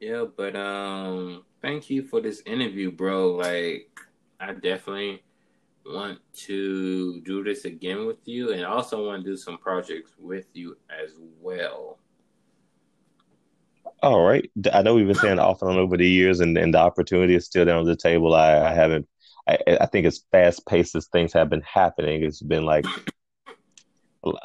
[0.00, 3.32] Yeah, but um thank you for this interview, bro.
[3.32, 3.90] Like
[4.40, 5.22] I definitely
[5.84, 10.46] want to do this again with you and also want to do some projects with
[10.54, 11.98] you as well.
[14.02, 14.48] All right.
[14.72, 17.34] I know we've been saying off and on over the years, and, and the opportunity
[17.34, 18.34] is still down on the table.
[18.34, 19.08] I, I haven't.
[19.48, 22.84] I, I think as fast paced as things have been happening, it's been like,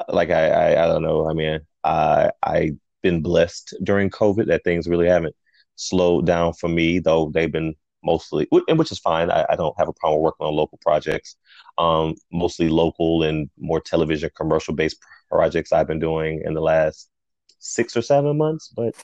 [0.08, 1.28] like I, I, I don't know.
[1.28, 5.36] I mean, I, I've been blessed during COVID that things really haven't
[5.76, 9.30] slowed down for me, though they've been mostly, which is fine.
[9.30, 11.36] I, I don't have a problem working on local projects,
[11.78, 14.98] um, mostly local and more television commercial based
[15.30, 17.10] projects I've been doing in the last
[17.58, 18.94] six or seven months, but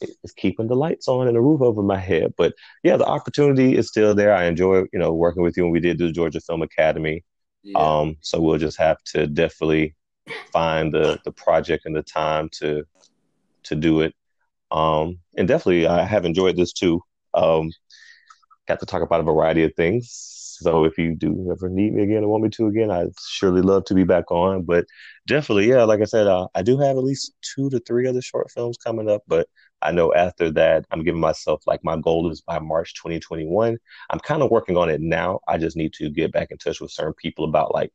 [0.00, 2.34] it's keeping the lights on and the roof over my head.
[2.36, 4.34] But yeah, the opportunity is still there.
[4.34, 7.24] I enjoy, you know, working with you when we did the Georgia Film Academy.
[7.62, 7.78] Yeah.
[7.78, 9.94] Um, so we'll just have to definitely
[10.52, 12.84] find the the project and the time to
[13.64, 14.14] to do it.
[14.70, 17.00] Um, and definitely, I have enjoyed this too.
[17.34, 17.70] Um,
[18.66, 20.08] got to talk about a variety of things.
[20.60, 23.62] So if you do ever need me again or want me to again, I'd surely
[23.62, 24.62] love to be back on.
[24.64, 24.86] But
[25.26, 28.20] definitely, yeah, like I said, uh, I do have at least two to three other
[28.20, 29.22] short films coming up.
[29.28, 29.48] But
[29.82, 33.78] I know after that, I'm giving myself like my goal is by March 2021.
[34.10, 35.40] I'm kind of working on it now.
[35.46, 37.92] I just need to get back in touch with certain people about like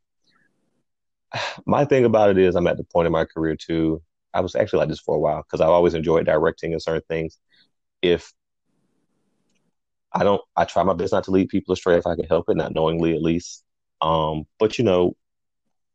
[1.66, 4.02] my thing about it is I'm at the point in my career too.
[4.34, 7.04] I was actually like this for a while because I've always enjoyed directing and certain
[7.08, 7.38] things.
[8.02, 8.34] If
[10.12, 12.50] I don't, I try my best not to lead people astray if I can help
[12.50, 13.64] it, not knowingly at least.
[14.02, 15.16] Um, but you know,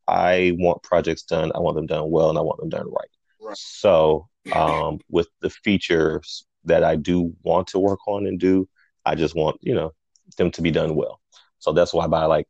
[0.06, 1.52] I want projects done.
[1.54, 3.10] I want them done well, and I want them done right.
[3.40, 3.56] right.
[3.56, 8.68] So, um, with the features that I do want to work on and do,
[9.04, 9.92] I just want you know
[10.36, 11.20] them to be done well.
[11.58, 12.46] So that's why by like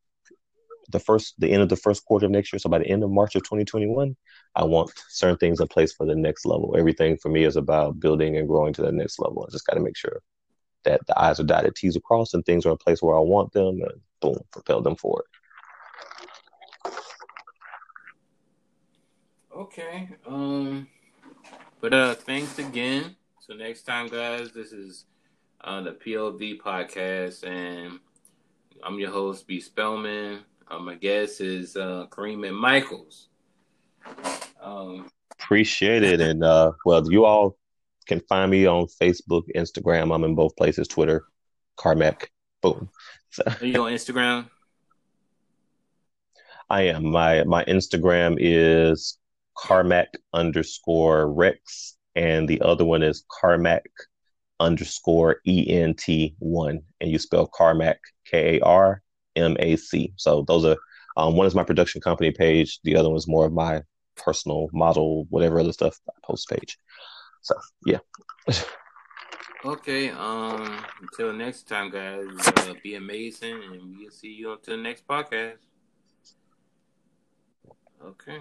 [0.90, 3.02] the first, the end of the first quarter of next year, so by the end
[3.02, 4.16] of March of 2021,
[4.54, 6.74] I want certain things in place for the next level.
[6.76, 9.46] Everything for me is about building and growing to the next level.
[9.46, 10.20] I just got to make sure
[10.84, 13.20] that the I's are dotted, T's are crossed, and things are in place where I
[13.20, 15.24] want them, and boom, propel them forward.
[19.54, 20.08] Okay.
[20.26, 20.88] Um.
[21.80, 23.16] But uh, thanks again.
[23.40, 25.04] So next time, guys, this is
[25.62, 28.00] uh, the POV podcast, and
[28.82, 29.60] I'm your host, B.
[29.60, 30.40] Spellman.
[30.68, 33.28] Um, my guest is uh, Kareem and Michaels.
[34.62, 37.56] Um, Appreciate it, and uh, well, you all
[38.06, 40.14] can find me on Facebook, Instagram.
[40.14, 40.88] I'm in both places.
[40.88, 41.24] Twitter,
[41.76, 42.28] Karmac.
[42.62, 42.90] Boom.
[43.30, 43.44] So.
[43.46, 44.48] Are you on Instagram?
[46.70, 47.10] I am.
[47.10, 49.18] My my Instagram is
[49.56, 53.86] Karmac underscore Rex, and the other one is Karmac
[54.60, 56.04] underscore ENT
[56.38, 57.96] one, and you spell Karmac
[58.26, 59.02] K A R
[59.36, 60.12] M A C.
[60.16, 60.76] So those are
[61.16, 62.80] um, one is my production company page.
[62.84, 63.82] The other one is more of my
[64.24, 66.78] personal model, whatever other stuff I post page.
[67.42, 67.54] So
[67.86, 67.98] yeah.
[69.64, 70.10] okay.
[70.10, 70.84] Um.
[71.00, 72.26] Until next time, guys.
[72.56, 75.58] Uh, be amazing, and we'll see you until the next podcast.
[78.04, 78.40] Okay.